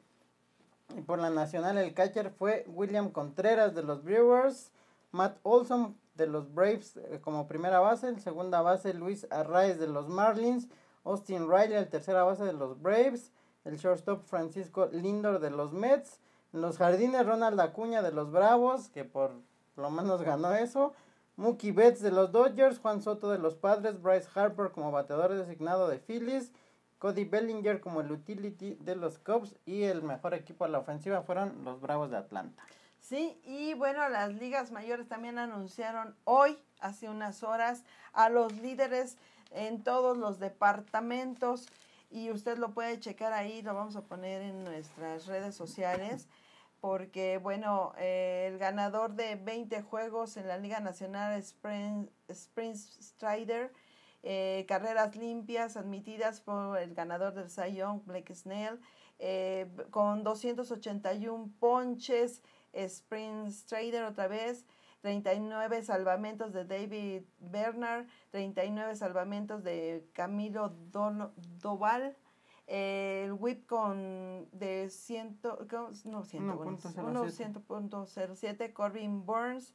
[0.96, 4.72] y por la nacional el catcher fue William Contreras de los Brewers,
[5.12, 9.88] Matt Olson de los Braves eh, como primera base, el segunda base Luis Arraez de
[9.88, 10.68] los Marlins,
[11.06, 13.32] Austin Riley el tercera base de los Braves,
[13.64, 16.18] el shortstop Francisco Lindor de los Mets,
[16.52, 19.32] en los jardines Ronald Acuña de los Bravos, que por
[19.76, 20.94] lo menos ganó eso,
[21.36, 25.86] Mookie Betts de los Dodgers, Juan Soto de los Padres, Bryce Harper como bateador designado
[25.88, 26.52] de Phillies,
[26.98, 31.22] Cody Bellinger como el utility de los Cubs y el mejor equipo a la ofensiva
[31.22, 32.62] fueron los Bravos de Atlanta.
[33.00, 39.18] Sí, y bueno, las ligas mayores también anunciaron hoy, hace unas horas, a los líderes
[39.50, 41.66] en todos los departamentos
[42.10, 46.28] y usted lo puede checar ahí, lo vamos a poner en nuestras redes sociales,
[46.80, 53.72] porque bueno, eh, el ganador de 20 juegos en la Liga Nacional Spring, Spring Strider,
[54.22, 58.80] eh, carreras limpias admitidas por el ganador del Cy Young, Blake Snell,
[59.18, 62.42] eh, con 281 ponches,
[62.72, 64.64] Spring Strider otra vez,
[65.02, 72.16] 39 salvamentos de David Bernard, 39 salvamentos de Camilo Dono- Doval,
[72.66, 75.38] el whip con de 100,
[76.04, 76.46] no, 100,
[76.82, 77.30] 1.07.
[77.30, 79.72] 100.07, Corbin Burns,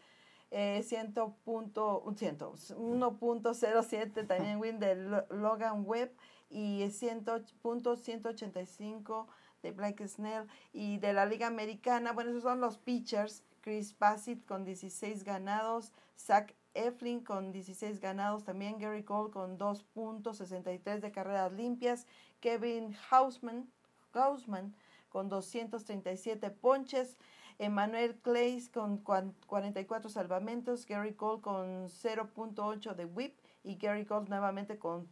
[0.51, 1.13] eh, 100
[1.45, 2.37] punto, 100,
[2.75, 6.11] 1.07 también win de Lo- Logan Webb
[6.49, 9.27] y 100.185
[9.63, 14.43] de Blake Snell y de la Liga Americana, bueno, esos son los pitchers, Chris Bassett
[14.45, 21.51] con 16 ganados, Zach Eflin con 16 ganados, también Gary Cole con 2.63 de carreras
[21.53, 22.07] limpias,
[22.39, 23.69] Kevin Hausman,
[24.13, 24.73] Hausman
[25.09, 27.17] con 237 ponches,
[27.59, 34.27] Emmanuel Clays con cuan- 44 salvamentos, Gary Cole con 0.8 de whip y Gary Cole
[34.29, 35.07] nuevamente con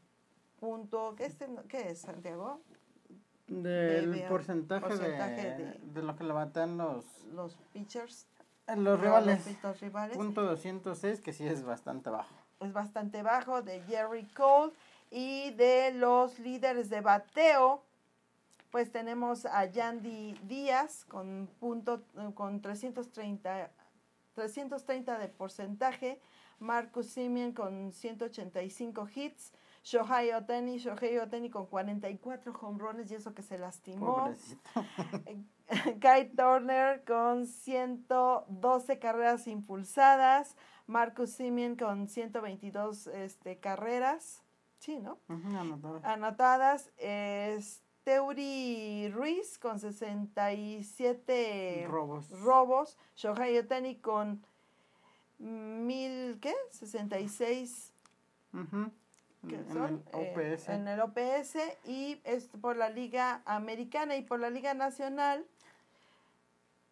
[0.59, 1.37] punto, ¿qué es,
[1.67, 2.61] qué es Santiago?
[3.47, 8.27] Del De- de- porcentaje, porcentaje de, de- de lo que levantan los, Los pitchers,
[8.75, 9.63] los rivales.
[9.63, 10.17] los, rivales.
[10.17, 12.33] Punto 206, que sí es bastante bajo.
[12.59, 14.73] es bastante bajo de Jerry Cole
[15.11, 17.83] y de los líderes de bateo
[18.71, 22.03] pues tenemos a Yandy Díaz con punto
[22.35, 23.71] con 330
[24.35, 26.21] 330 de porcentaje
[26.59, 29.51] Marcus Simeon con 185 hits
[29.83, 34.31] Shohei Otani Shohei Otani con 44 hombrones y eso que se lastimó
[36.01, 40.55] Kyle Turner con 112 carreras impulsadas,
[40.87, 44.41] Marcus Simeon con 122 este, carreras,
[44.79, 45.19] sí, ¿no?
[45.29, 45.99] Ujú, anotado.
[46.03, 52.29] Anotadas, es Teuri Ruiz con 67 Robos.
[52.41, 54.43] robos, Shohei Otani con
[55.37, 56.53] mil, ¿qué?
[56.71, 57.93] 66
[58.53, 58.91] Ujú.
[59.47, 60.69] que En son el eh, OPS.
[60.69, 61.55] en el OPS
[61.85, 65.45] y es por la Liga Americana y por la Liga Nacional.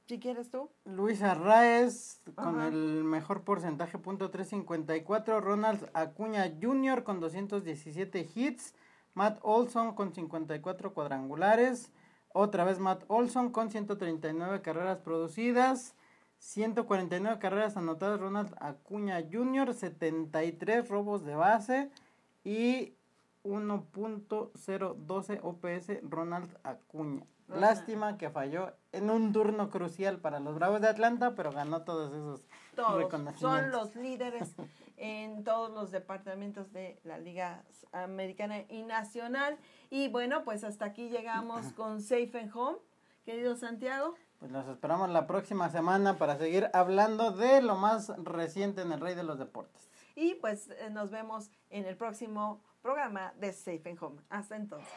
[0.07, 0.69] Si quieres tú.
[0.85, 2.69] Luis Arraez con Ajá.
[2.69, 5.41] el mejor porcentaje, punto 354.
[5.41, 7.03] Ronald Acuña Jr.
[7.03, 8.73] con 217 hits.
[9.13, 11.91] Matt Olson con 54 cuadrangulares.
[12.31, 15.93] Otra vez Matt Olson con 139 carreras producidas.
[16.39, 21.89] 149 carreras anotadas Ronald Acuña Jr., 73 robos de base
[22.45, 22.93] y
[23.43, 27.25] 1.012 OPS Ronald Acuña.
[27.47, 32.11] Lástima que falló en un turno crucial para los Bravos de Atlanta, pero ganó todos
[32.13, 32.45] esos
[32.75, 33.39] Todos reconocimientos.
[33.39, 34.55] son los líderes
[34.97, 39.57] en todos los departamentos de la Liga Americana y Nacional.
[39.89, 42.77] Y bueno, pues hasta aquí llegamos con Safe and Home.
[43.25, 48.81] Querido Santiago, Pues los esperamos la próxima semana para seguir hablando de lo más reciente
[48.81, 49.89] en el Rey de los Deportes.
[50.15, 54.21] y pues eh, nos vemos en el próximo programa de Safe and Home.
[54.29, 54.87] Hasta entonces.